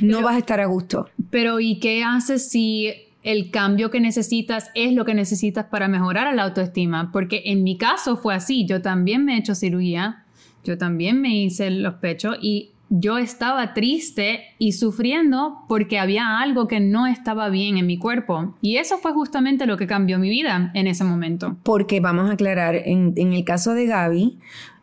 No 0.00 0.22
vas 0.22 0.36
a 0.36 0.38
estar 0.38 0.60
a 0.60 0.66
gusto. 0.66 1.08
Pero 1.30 1.58
¿y 1.58 1.80
qué 1.80 2.04
haces 2.04 2.48
si 2.48 2.92
el 3.24 3.50
cambio 3.50 3.90
que 3.90 3.98
necesitas 3.98 4.70
es 4.76 4.92
lo 4.92 5.04
que 5.04 5.14
necesitas 5.14 5.66
para 5.66 5.88
mejorar 5.88 6.32
la 6.32 6.44
autoestima? 6.44 7.10
Porque 7.10 7.42
en 7.46 7.64
mi 7.64 7.76
caso 7.76 8.18
fue 8.18 8.36
así, 8.36 8.66
yo 8.66 8.82
también 8.82 9.24
me 9.24 9.34
he 9.34 9.38
hecho 9.38 9.56
cirugía, 9.56 10.24
yo 10.62 10.78
también 10.78 11.20
me 11.20 11.36
hice 11.36 11.72
los 11.72 11.94
pechos 11.94 12.36
y 12.40 12.70
yo 12.90 13.18
estaba 13.18 13.74
triste 13.74 14.40
y 14.58 14.72
sufriendo 14.72 15.64
porque 15.68 15.98
había 15.98 16.40
algo 16.40 16.66
que 16.66 16.80
no 16.80 17.06
estaba 17.06 17.48
bien 17.48 17.76
en 17.76 17.86
mi 17.86 17.98
cuerpo. 17.98 18.54
Y 18.60 18.76
eso 18.76 18.98
fue 18.98 19.12
justamente 19.12 19.66
lo 19.66 19.76
que 19.76 19.86
cambió 19.86 20.18
mi 20.18 20.30
vida 20.30 20.70
en 20.74 20.86
ese 20.86 21.04
momento. 21.04 21.56
Porque 21.62 22.00
vamos 22.00 22.30
a 22.30 22.34
aclarar, 22.34 22.76
en, 22.76 23.14
el 23.16 23.44
caso 23.44 23.74
de 23.74 23.86
Gaby, 23.86 24.38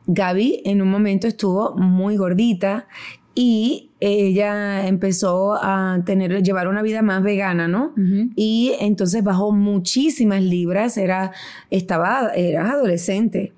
Gaby 0.07 0.61
en 0.65 0.81
un 0.81 0.89
momento 0.89 1.27
estuvo 1.27 1.75
muy 1.75 2.15
gordita 2.15 2.87
y 3.33 3.91
ella 3.99 4.87
empezó 4.87 5.55
a 5.55 5.99
tener, 6.05 6.41
llevar 6.43 6.67
una 6.67 6.81
vida 6.83 7.01
más 7.01 7.21
vegana, 7.23 7.67
¿no? 7.67 7.93
Y 8.35 8.73
entonces 8.79 9.23
bajó 9.23 9.51
muchísimas 9.51 10.41
libras, 10.41 10.95
era, 10.97 11.31
estaba, 11.69 12.29
era 12.35 12.71
adolescente. 12.71 13.51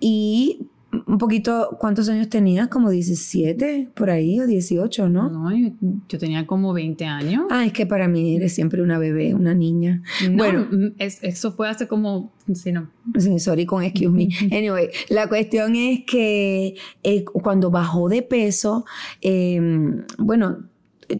Y 0.00 0.68
un 0.90 1.18
poquito, 1.18 1.76
¿cuántos 1.78 2.08
años 2.08 2.30
tenías? 2.30 2.68
Como 2.68 2.88
17, 2.88 3.90
por 3.94 4.08
ahí, 4.08 4.40
o 4.40 4.46
18, 4.46 5.08
¿no? 5.10 5.28
No, 5.28 5.74
yo, 6.08 6.18
tenía 6.18 6.46
como 6.46 6.72
20 6.72 7.04
años. 7.04 7.44
Ah, 7.50 7.66
es 7.66 7.72
que 7.74 7.84
para 7.84 8.08
mí 8.08 8.36
eres 8.36 8.54
siempre 8.54 8.80
una 8.80 8.98
bebé, 8.98 9.34
una 9.34 9.54
niña. 9.54 10.02
bueno, 10.32 10.66
eso 10.98 11.52
fue 11.52 11.68
hace 11.68 11.86
como, 11.88 12.32
sí, 12.54 12.72
no. 12.72 12.90
Sí, 13.18 13.38
sorry 13.38 13.66
con 13.66 13.82
excuse 13.82 14.10
me. 14.10 14.28
Anyway, 14.56 14.88
la 15.10 15.28
cuestión 15.28 15.76
es 15.76 16.04
que 16.06 16.76
eh, 17.02 17.24
cuando 17.24 17.70
bajó 17.70 18.08
de 18.08 18.22
peso, 18.22 18.86
em, 19.20 20.04
bueno, 20.16 20.64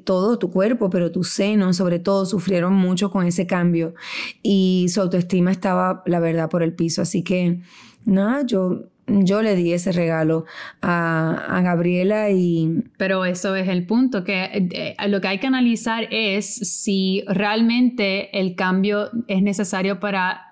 todo 0.04 0.38
tu 0.38 0.50
cuerpo, 0.50 0.88
pero 0.88 1.12
tus 1.12 1.30
senos 1.30 1.76
sobre 1.76 1.98
todo 1.98 2.24
sufrieron 2.24 2.74
mucho 2.74 3.10
con 3.10 3.26
ese 3.26 3.46
cambio 3.46 3.94
y 4.42 4.86
su 4.88 5.00
autoestima 5.00 5.50
estaba, 5.50 6.02
la 6.06 6.20
verdad, 6.20 6.48
por 6.48 6.62
el 6.62 6.72
piso. 6.72 7.02
Así 7.02 7.22
que, 7.22 7.60
nada, 8.04 8.44
yo 8.46 8.88
yo 9.08 9.42
le 9.42 9.56
di 9.56 9.72
ese 9.72 9.92
regalo 9.92 10.44
a, 10.82 11.60
Gabriela 11.62 12.30
y... 12.30 12.84
Pero 12.96 13.24
eso 13.24 13.56
es 13.56 13.68
el 13.68 13.86
punto, 13.86 14.24
que 14.24 14.68
eh, 14.72 14.96
lo 15.08 15.20
que 15.20 15.28
hay 15.28 15.38
que 15.38 15.46
analizar 15.46 16.06
es 16.10 16.46
si 16.46 17.24
realmente 17.26 18.38
el 18.38 18.54
cambio 18.54 19.10
es 19.26 19.42
necesario 19.42 20.00
para 20.00 20.44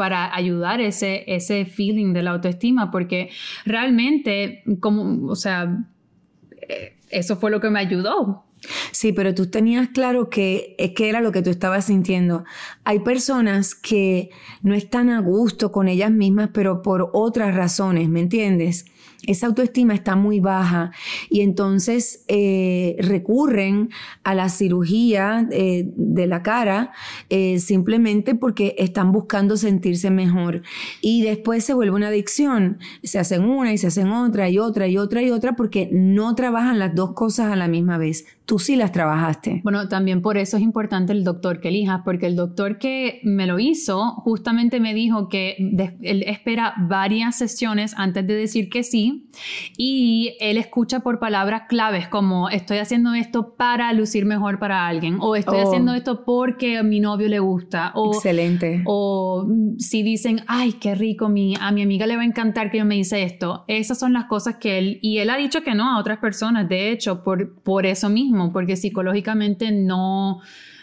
para 0.00 0.34
ayudar 0.34 0.80
ese, 0.80 1.24
ese 1.26 1.66
feeling 1.66 2.14
de 2.14 2.22
la 2.22 2.30
autoestima, 2.30 2.90
porque 2.90 3.28
realmente, 3.66 4.62
como, 4.80 5.30
o 5.30 5.36
sea, 5.36 5.84
eh, 6.70 6.96
eso 7.10 7.36
fue 7.36 7.50
lo 7.50 7.60
que 7.60 7.68
me 7.68 7.80
ayudó. 7.80 8.46
Sí, 8.92 9.12
pero 9.12 9.34
tú 9.34 9.46
tenías 9.46 9.88
claro 9.88 10.28
que, 10.28 10.74
es 10.78 10.92
que 10.92 11.08
era 11.08 11.20
lo 11.20 11.32
que 11.32 11.42
tú 11.42 11.50
estabas 11.50 11.86
sintiendo. 11.86 12.44
Hay 12.84 13.00
personas 13.00 13.74
que 13.74 14.30
no 14.62 14.74
están 14.74 15.10
a 15.10 15.20
gusto 15.20 15.72
con 15.72 15.88
ellas 15.88 16.10
mismas, 16.10 16.50
pero 16.52 16.82
por 16.82 17.10
otras 17.12 17.54
razones, 17.54 18.08
¿me 18.08 18.20
entiendes? 18.20 18.84
Esa 19.26 19.46
autoestima 19.46 19.94
está 19.94 20.16
muy 20.16 20.40
baja 20.40 20.92
y 21.28 21.40
entonces 21.40 22.24
eh, 22.28 22.96
recurren 23.00 23.90
a 24.24 24.34
la 24.34 24.48
cirugía 24.48 25.46
eh, 25.50 25.90
de 25.96 26.26
la 26.26 26.42
cara 26.42 26.92
eh, 27.28 27.58
simplemente 27.58 28.34
porque 28.34 28.74
están 28.78 29.12
buscando 29.12 29.56
sentirse 29.56 30.10
mejor 30.10 30.62
y 31.00 31.22
después 31.22 31.64
se 31.64 31.74
vuelve 31.74 31.96
una 31.96 32.08
adicción, 32.08 32.78
se 33.02 33.18
hacen 33.18 33.44
una 33.44 33.72
y 33.72 33.78
se 33.78 33.88
hacen 33.88 34.08
otra 34.08 34.48
y 34.48 34.58
otra 34.58 34.88
y 34.88 34.96
otra 34.96 35.22
y 35.22 35.30
otra 35.30 35.54
porque 35.54 35.88
no 35.92 36.34
trabajan 36.34 36.78
las 36.78 36.94
dos 36.94 37.12
cosas 37.12 37.52
a 37.52 37.56
la 37.56 37.68
misma 37.68 37.98
vez. 37.98 38.26
Tú 38.46 38.58
sí 38.58 38.74
las 38.74 38.90
trabajaste. 38.90 39.60
Bueno, 39.62 39.88
también 39.88 40.22
por 40.22 40.36
eso 40.36 40.56
es 40.56 40.62
importante 40.62 41.12
el 41.12 41.22
doctor 41.22 41.60
que 41.60 41.68
elijas, 41.68 42.00
porque 42.04 42.26
el 42.26 42.34
doctor 42.34 42.78
que 42.78 43.20
me 43.22 43.46
lo 43.46 43.60
hizo 43.60 44.14
justamente 44.24 44.80
me 44.80 44.92
dijo 44.92 45.28
que 45.28 45.54
él 46.02 46.24
espera 46.26 46.74
varias 46.88 47.38
sesiones 47.38 47.94
antes 47.96 48.26
de 48.26 48.34
decir 48.34 48.68
que 48.68 48.82
sí 48.82 49.09
y 49.76 50.36
él 50.40 50.56
escucha 50.56 51.00
por 51.00 51.18
palabras 51.18 51.62
claves 51.68 52.08
como 52.08 52.48
estoy 52.48 52.78
haciendo 52.78 53.14
esto 53.14 53.54
para 53.54 53.92
lucir 53.92 54.24
mejor 54.24 54.58
para 54.58 54.86
alguien 54.86 55.18
o 55.20 55.36
estoy 55.36 55.58
oh. 55.60 55.68
haciendo 55.68 55.94
esto 55.94 56.24
porque 56.24 56.78
a 56.78 56.82
mi 56.82 57.00
novio 57.00 57.28
le 57.28 57.38
gusta 57.38 57.92
o 57.94 58.14
excelente 58.14 58.82
o 58.86 59.46
si 59.78 60.02
dicen 60.02 60.42
ay 60.46 60.74
qué 60.74 60.94
rico 60.94 61.28
mi, 61.28 61.54
a 61.60 61.72
mi 61.72 61.82
amiga 61.82 62.06
le 62.06 62.16
va 62.16 62.22
a 62.22 62.26
encantar 62.26 62.70
que 62.70 62.78
yo 62.78 62.84
me 62.84 62.96
hice 62.96 63.22
esto 63.22 63.64
esas 63.68 63.98
son 63.98 64.12
las 64.12 64.24
cosas 64.24 64.56
que 64.56 64.78
él 64.78 64.98
y 65.02 65.18
él 65.18 65.30
ha 65.30 65.36
dicho 65.36 65.62
que 65.62 65.74
no 65.74 65.90
a 65.90 65.98
otras 65.98 66.18
personas 66.18 66.68
de 66.68 66.90
hecho 66.90 67.22
por, 67.22 67.54
por 67.62 67.86
eso 67.86 68.08
mismo 68.08 68.52
porque 68.52 68.76
psicológicamente 68.76 69.70
no 69.70 70.40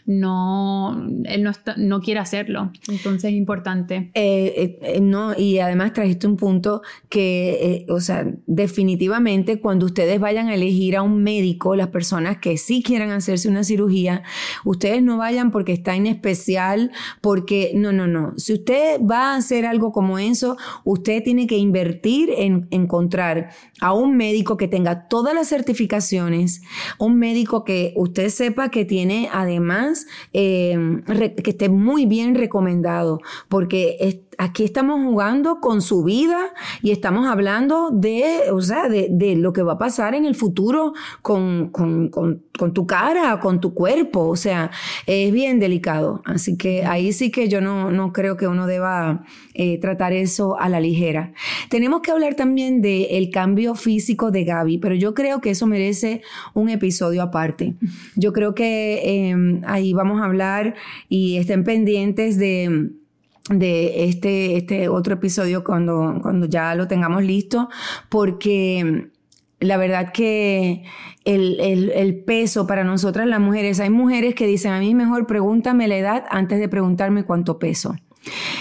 no, 0.08 1.06
él 1.26 1.44
no, 1.44 1.52
no 1.76 2.00
quiere 2.00 2.22
hacerlo. 2.22 2.72
Entonces 2.88 3.26
es 3.26 3.38
importante. 3.38 4.10
Eh, 4.14 4.54
eh, 4.56 4.80
eh, 4.82 5.02
no, 5.02 5.38
y 5.38 5.60
además 5.60 5.92
trajiste 5.92 6.28
un 6.28 6.38
punto 6.38 6.82
que, 7.10 7.86
o 7.90 8.00
sea, 8.00 8.26
definitivamente 8.46 9.60
cuando 9.60 9.86
ustedes 9.86 10.18
vayan 10.22 10.48
a 10.48 10.56
elegir 10.56 10.96
a 10.96 11.02
un 11.02 11.22
médico, 11.24 11.76
las 11.76 11.90
personas 11.90 12.38
que 12.38 12.58
sí 12.58 12.82
quieran 12.82 13.12
hacerse 13.12 13.50
una 13.50 13.66
cirugía, 13.66 14.24
ustedes 14.64 15.04
no 15.04 15.18
vayan 15.18 15.52
porque 15.52 15.74
está 15.74 15.96
en 15.98 16.08
especial, 16.08 16.92
porque 17.20 17.74
no, 17.76 17.92
no, 17.92 18.08
no. 18.08 18.34
Si 18.38 18.54
usted 18.54 19.02
va 19.02 19.34
a 19.34 19.36
hacer 19.36 19.66
algo 19.66 19.92
como 19.92 20.20
eso, 20.20 20.56
usted 20.86 21.22
tiene 21.22 21.48
que 21.48 21.58
invertir 21.58 22.30
en 22.38 22.68
encontrar 22.72 23.50
a 23.82 23.92
un 23.94 24.16
médico 24.16 24.56
que 24.56 24.70
tenga 24.70 25.10
todas 25.10 25.36
las 25.36 25.50
certificaciones, 25.50 26.62
un 26.98 27.20
médico 27.20 27.66
que 27.66 27.94
usted 27.98 28.30
sepa 28.30 28.70
que 28.70 28.86
tiene 28.86 29.28
además 29.34 29.97
Em, 30.34 31.02
que 31.04 31.50
esté 31.50 31.70
muy 31.70 32.06
bien 32.06 32.36
recomendado, 32.36 33.20
porque 33.50 33.98
aquí 34.38 34.64
estamos 34.64 35.04
jugando 35.04 35.60
con 35.60 35.82
su 35.82 36.04
vida 36.04 36.54
y 36.82 36.92
estamos 36.92 37.28
hablando 37.28 37.90
de, 37.92 38.52
o 38.52 38.62
sea, 38.62 38.88
de, 38.88 39.36
lo 39.36 39.52
que 39.52 39.64
va 39.64 39.74
a 39.74 39.78
pasar 39.78 40.16
en 40.16 40.26
el 40.26 40.36
futuro 40.36 40.94
con, 41.22 41.70
con, 41.70 42.74
tu 42.74 42.88
cara, 42.88 43.40
con 43.40 43.60
tu 43.60 43.74
cuerpo, 43.74 44.28
o 44.28 44.36
sea, 44.36 44.72
es 45.06 45.32
bien 45.32 45.60
delicado. 45.60 46.22
Así 46.26 46.58
que 46.58 46.86
ahí 46.86 47.12
sí 47.14 47.32
que 47.32 47.50
yo 47.50 47.62
no, 47.62 47.92
no 47.92 48.14
creo 48.14 48.38
que 48.38 48.48
uno 48.48 48.68
deba 48.68 49.26
eh, 49.54 49.80
tratar 49.80 50.14
eso 50.14 50.60
a 50.60 50.70
la 50.70 50.80
ligera. 50.80 51.34
Tenemos 51.70 52.02
que 52.02 52.12
hablar 52.12 52.36
también 52.36 52.82
del 52.82 53.30
cambio 53.32 53.76
físico 53.76 54.32
de 54.32 54.44
Gaby, 54.44 54.78
pero 54.78 54.96
yo 54.96 55.14
creo 55.14 55.42
que 55.42 55.52
eso 55.52 55.66
merece 55.68 56.22
un 56.54 56.70
episodio 56.70 57.24
aparte. 57.24 57.76
Yo 58.16 58.34
creo 58.34 58.54
que 58.54 59.30
em, 59.30 59.62
ahí 59.66 59.94
vamos 59.94 60.22
a 60.22 60.26
hablar 60.26 60.76
y 61.10 61.38
estén 61.38 61.64
pendientes 61.64 62.38
de 62.38 62.92
de 63.50 64.06
este, 64.06 64.58
este 64.58 64.90
otro 64.90 65.16
episodio 65.16 65.64
cuando, 65.64 66.20
cuando 66.22 66.48
ya 66.48 66.76
lo 66.76 66.88
tengamos 66.88 67.24
listo, 67.24 67.70
porque 68.10 69.10
la 69.60 69.78
verdad 69.78 70.12
que 70.12 70.84
el, 71.26 71.60
el, 71.60 72.24
peso 72.24 72.68
para 72.68 72.84
nosotras 72.84 73.28
las 73.28 73.40
mujeres, 73.40 73.80
hay 73.80 73.90
mujeres 73.90 74.36
que 74.36 74.48
dicen 74.48 74.72
a 74.72 74.80
mí 74.80 74.94
mejor 74.94 75.28
pregúntame 75.28 75.88
la 75.88 75.98
edad 75.98 76.26
antes 76.30 76.60
de 76.60 76.70
preguntarme 76.70 77.24
cuánto 77.24 77.58
peso. 77.60 77.96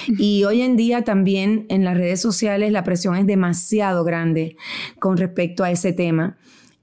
Y 0.06 0.44
hoy 0.44 0.62
en 0.62 0.76
día 0.76 1.02
también 1.02 1.66
en 1.68 1.84
las 1.84 1.96
redes 1.96 2.20
sociales 2.20 2.72
la 2.72 2.84
presión 2.84 3.16
es 3.16 3.26
demasiado 3.26 4.04
grande 4.04 4.56
con 4.98 5.16
respecto 5.16 5.64
a 5.64 5.70
ese 5.70 5.92
tema. 5.92 6.38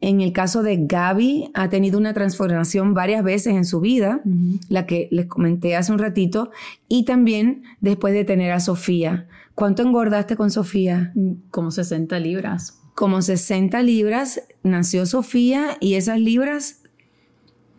En 0.06 0.20
el 0.20 0.34
caso 0.34 0.63
de 0.63 0.80
Gaby, 0.82 1.52
ha 1.54 1.70
tenido 1.70 1.98
una 1.98 2.13
transformación 2.13 2.94
varias 2.94 3.24
veces 3.24 3.56
en 3.56 3.63
su 3.63 3.80
vida, 3.80 4.20
la 4.68 4.86
que 4.86 5.08
les 5.12 5.28
comenté 5.28 5.78
hace 5.78 5.94
un 5.94 5.98
ratito, 5.98 6.52
y 6.89 7.06
también 7.06 7.63
después 7.80 8.13
de 8.13 8.26
tener 8.26 8.52
a 8.52 8.60
Sofía. 8.60 9.30
¿Cuánto 9.56 9.82
engordaste 9.82 10.36
con 10.36 10.52
Sofía? 10.52 11.13
Como 11.52 11.72
60 11.72 12.20
libras. 12.20 12.82
Como 12.96 13.22
60 13.22 13.82
libras, 13.82 14.42
nació 14.62 15.06
Sofía 15.06 15.78
y 15.80 15.94
esas 15.94 16.20
libras 16.20 16.83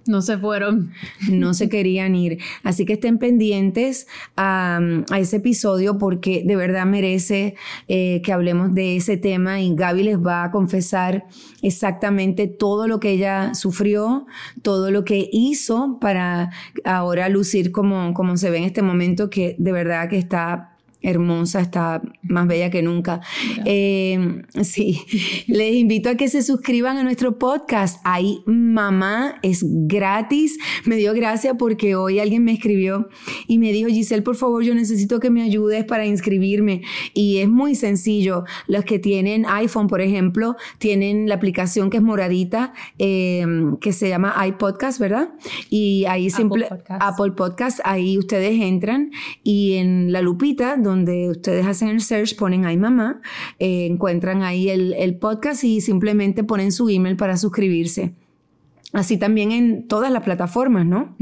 no 0.07 0.23
se 0.23 0.39
fueron. 0.39 0.93
No 1.31 1.55
se 1.55 1.69
querían 1.69 2.15
ir. 2.15 2.39
Así 2.63 2.85
que 2.85 2.95
estén 2.95 3.19
pendientes 3.19 4.07
a, 4.37 4.81
ese 5.17 5.37
episodio 5.37 5.99
porque 5.99 6.43
de 6.45 6.57
verdad 6.57 6.87
merece 6.87 7.55
eh, 7.89 8.21
que 8.23 8.33
hablemos 8.33 8.75
de 8.75 8.97
ese 8.97 9.17
tema 9.17 9.61
y 9.61 9.75
Gaby 9.75 10.03
les 10.03 10.19
va 10.19 10.45
a 10.45 10.51
confesar 10.51 11.27
exactamente 11.63 12.47
todo 12.47 12.87
lo 12.89 13.01
que 13.01 13.11
ella 13.11 13.55
sufrió, 13.55 14.27
todo 14.63 14.91
lo 14.91 15.05
que 15.05 15.29
hizo 15.33 15.99
para 16.01 16.51
ahora 16.85 17.29
lucir 17.29 17.73
como, 17.73 18.15
como 18.15 18.37
se 18.37 18.51
ve 18.51 18.59
en 18.59 18.65
este 18.65 18.83
momento 18.83 19.31
que 19.31 19.57
de 19.59 19.73
verdad 19.73 20.09
que 20.09 20.19
está 20.19 20.74
hermosa, 21.05 21.61
está 21.61 22.03
más 22.23 22.47
bella 22.49 22.71
que 22.71 22.83
nunca. 22.83 23.21
Eh, 23.65 24.43
sí, 24.63 25.03
les 25.47 25.75
invito 25.77 26.09
a 26.09 26.17
que 26.17 26.29
se 26.29 26.43
suscriban 26.43 26.97
a 26.97 27.05
nuestro 27.05 27.39
podcast. 27.39 28.01
Ahí 28.05 28.43
mamá 28.47 29.37
es 29.43 29.65
gratis. 29.65 30.59
Me 30.87 30.97
dio 30.97 31.13
gracia 31.13 31.55
porque 31.55 31.95
hoy 31.95 32.19
alguien 32.19 32.43
me 32.43 32.53
escribió 32.53 33.09
y 33.47 33.59
me 33.59 33.71
dijo, 33.71 33.89
Giselle, 33.89 34.23
por 34.23 34.37
favor, 34.37 34.65
yo 34.65 34.75
necesito 34.75 35.21
que 35.21 35.31
me 35.31 35.43
ayudes 35.43 35.85
para 35.85 36.07
inscribirme. 36.07 36.83
Y 37.13 37.39
es 37.39 37.49
muy 37.49 37.75
sencillo. 37.75 38.45
Los 38.67 38.85
que 38.85 38.99
tienen 38.99 39.45
iPhone, 39.47 39.87
por 39.87 40.01
ejemplo, 40.01 40.57
tienen 40.79 41.29
la 41.29 41.35
aplicación 41.35 41.91
que 41.91 41.99
es 41.99 42.03
moradita, 42.03 42.73
eh, 42.99 43.47
que 43.81 43.93
se 43.93 44.09
llama 44.09 44.35
iPodcast, 44.47 44.99
¿verdad? 44.99 45.35
Y 45.69 46.07
ahí 46.07 46.31
simple 46.31 46.67
Apple 46.89 47.33
Podcast, 47.33 47.81
ahí 47.85 48.17
ustedes 48.17 48.61
entran 48.61 49.11
y 49.43 49.75
en 49.75 50.11
la 50.11 50.23
lupita, 50.23 50.77
donde 50.77 50.94
donde 50.95 51.29
ustedes 51.29 51.67
hacen 51.67 51.89
el 51.89 52.01
search, 52.01 52.37
ponen 52.37 52.65
ahí 52.65 52.77
mamá, 52.77 53.21
eh, 53.59 53.87
encuentran 53.87 54.43
ahí 54.43 54.69
el, 54.71 55.17
podcast 55.21 55.65
y 55.65 55.81
simplemente 55.81 56.45
ponen 56.45 56.73
su 56.73 56.89
email 56.89 57.17
para 57.17 57.37
suscribirse. 57.37 58.15
Así 58.93 59.17
también 59.19 59.53
en 59.53 59.89
todas 59.89 60.13
las 60.13 60.23
plataformas, 60.23 60.87
¿no? 60.87 61.17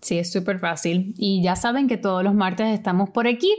Sí, 0.00 0.18
es 0.18 0.32
súper 0.32 0.58
fácil. 0.58 1.14
Y 1.16 1.42
ya 1.42 1.56
saben 1.56 1.88
que 1.88 1.96
todos 1.96 2.24
los 2.24 2.34
martes 2.34 2.68
estamos 2.74 3.10
por 3.10 3.26
aquí 3.26 3.50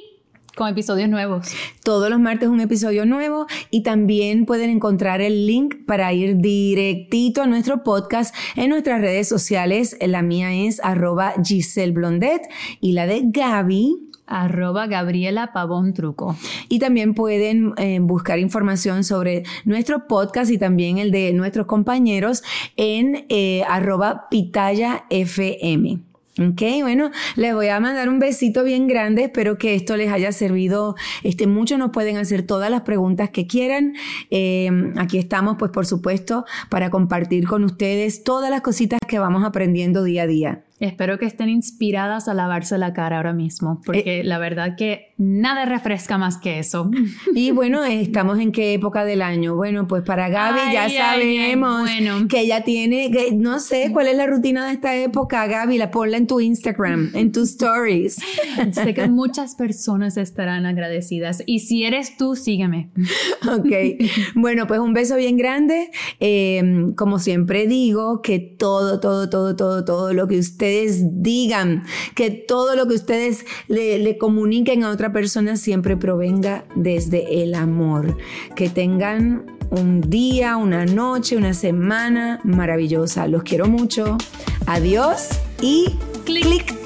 con 0.56 0.70
episodios 0.70 1.10
nuevos. 1.10 1.48
Todos 1.84 2.10
los 2.10 2.20
martes 2.20 2.50
un 2.50 2.60
episodio 2.60 3.06
nuevo 3.06 3.48
y 3.72 3.84
también 3.84 4.46
pueden 4.46 4.70
encontrar 4.70 5.22
el 5.22 5.48
link 5.48 5.86
para 5.86 6.14
ir 6.14 6.38
directito 6.38 7.42
a 7.42 7.48
nuestro 7.48 7.84
podcast 7.84 8.36
en 8.56 8.70
nuestras 8.70 9.02
redes 9.02 9.28
sociales. 9.28 9.98
La 10.00 10.22
mía 10.22 10.54
es 10.54 10.80
arroba 10.84 11.34
Giselle 11.44 11.92
Blondet 11.92 12.42
y 12.80 12.94
la 12.94 13.08
de 13.08 13.24
Gaby 13.26 14.13
arroba 14.28 14.88
Gabriela 14.88 15.54
Pavón 15.54 15.94
Truco. 15.94 16.36
Y 16.70 16.80
también 16.80 17.14
pueden 17.14 17.74
eh, 17.78 18.00
buscar 18.02 18.40
información 18.40 19.04
sobre 19.04 19.44
nuestro 19.66 20.08
podcast 20.08 20.52
y 20.52 20.58
también 20.58 20.98
el 20.98 21.12
de 21.12 21.34
nuestros 21.34 21.66
compañeros 21.66 22.44
en 22.76 23.26
eh, 23.30 23.64
arroba 23.68 24.28
Pitaya 24.30 25.06
FM. 25.10 26.00
Ok, 26.40 26.64
bueno, 26.82 27.12
les 27.36 27.54
voy 27.54 27.68
a 27.68 27.80
mandar 27.80 28.10
un 28.10 28.18
besito 28.18 28.64
bien 28.64 28.88
grande. 28.88 29.26
Espero 29.26 29.60
que 29.60 29.76
esto 29.76 29.96
les 29.96 30.12
haya 30.12 30.32
servido 30.32 30.96
este, 31.22 31.46
mucho. 31.46 31.78
Nos 31.78 31.92
pueden 31.92 32.18
hacer 32.18 32.42
todas 32.42 32.72
las 32.72 32.82
preguntas 32.82 33.30
que 33.30 33.46
quieran. 33.46 33.94
Eh, 34.32 34.72
aquí 34.98 35.20
estamos, 35.20 35.58
pues, 35.60 35.70
por 35.70 35.86
supuesto, 35.86 36.46
para 36.70 36.90
compartir 36.90 37.48
con 37.48 37.64
ustedes 37.64 38.24
todas 38.24 38.50
las 38.50 38.62
cositas 38.62 39.00
que 39.08 39.20
vamos 39.20 39.44
aprendiendo 39.44 40.04
día 40.04 40.24
a 40.24 40.28
día. 40.28 40.64
Espero 40.84 41.18
que 41.18 41.26
estén 41.26 41.48
inspiradas 41.48 42.28
a 42.28 42.34
lavarse 42.34 42.78
la 42.78 42.92
cara 42.94 43.16
ahora 43.18 43.32
mismo, 43.32 43.80
porque 43.86 44.20
eh, 44.20 44.24
la 44.26 44.38
verdad 44.38 44.76
que 44.76 45.13
nada 45.18 45.66
refresca 45.66 46.18
más 46.18 46.38
que 46.38 46.60
eso. 46.60 46.90
Y 47.36 47.52
bueno, 47.52 47.84
estamos 47.84 48.40
en 48.40 48.52
qué 48.52 48.74
época 48.74 49.06
del 49.06 49.22
año. 49.22 49.56
Bueno, 49.56 49.88
pues 49.88 50.04
para 50.04 50.30
Gaby 50.30 50.74
ya 50.74 50.90
sabemos 50.90 51.90
que 52.30 52.42
ella 52.42 52.64
tiene, 52.64 53.10
que, 53.12 53.32
no 53.34 53.60
sé 53.60 53.90
cuál 53.92 54.08
es 54.08 54.18
la 54.18 54.28
rutina 54.28 54.68
de 54.68 54.74
esta 54.74 54.96
época. 54.96 55.48
Gaby, 55.48 55.78
la 55.78 55.90
ponla 55.90 56.18
en 56.18 56.28
tu 56.28 56.40
Instagram, 56.40 57.12
en 57.14 57.32
tus 57.32 57.52
stories. 57.52 58.18
Sé 58.72 58.94
que 58.94 59.08
muchas 59.08 59.56
personas 59.56 60.18
estarán 60.18 60.66
agradecidas. 60.66 61.44
Y 61.46 61.60
si 61.60 61.86
eres 61.86 62.18
tú, 62.18 62.36
sígueme. 62.36 62.92
Ok. 63.44 64.00
Bueno, 64.36 64.68
pues 64.68 64.80
un 64.80 64.94
beso 64.94 65.16
bien 65.16 65.38
grande. 65.38 65.92
Em, 66.20 66.94
como 66.94 67.20
siempre 67.20 67.68
digo, 67.68 68.22
que 68.22 68.40
todo, 68.40 69.00
todo, 69.00 69.30
todo, 69.30 69.56
todo, 69.56 69.84
todo 69.84 70.14
lo 70.14 70.28
que 70.28 70.40
ustedes 70.40 71.22
digan, 71.22 71.84
que 72.16 72.32
todo 72.32 72.76
lo 72.76 72.88
que 72.88 72.96
ustedes 72.96 73.46
le, 73.68 74.00
le 74.00 74.18
comuniquen 74.18 74.84
a 74.84 74.92
otra 74.92 75.13
persona 75.14 75.56
siempre 75.56 75.96
provenga 75.96 76.66
desde 76.76 77.44
el 77.44 77.56
amor. 77.56 78.18
Que 78.56 78.70
tengan 78.70 79.46
un 79.70 80.02
día, 80.02 80.58
una 80.58 80.86
noche, 80.86 81.38
una 81.38 81.54
semana 81.54 82.40
maravillosa. 82.44 83.28
Los 83.28 83.44
quiero 83.44 83.68
mucho. 83.68 84.18
Adiós 84.66 85.30
y 85.62 85.98
clic. 86.26 86.83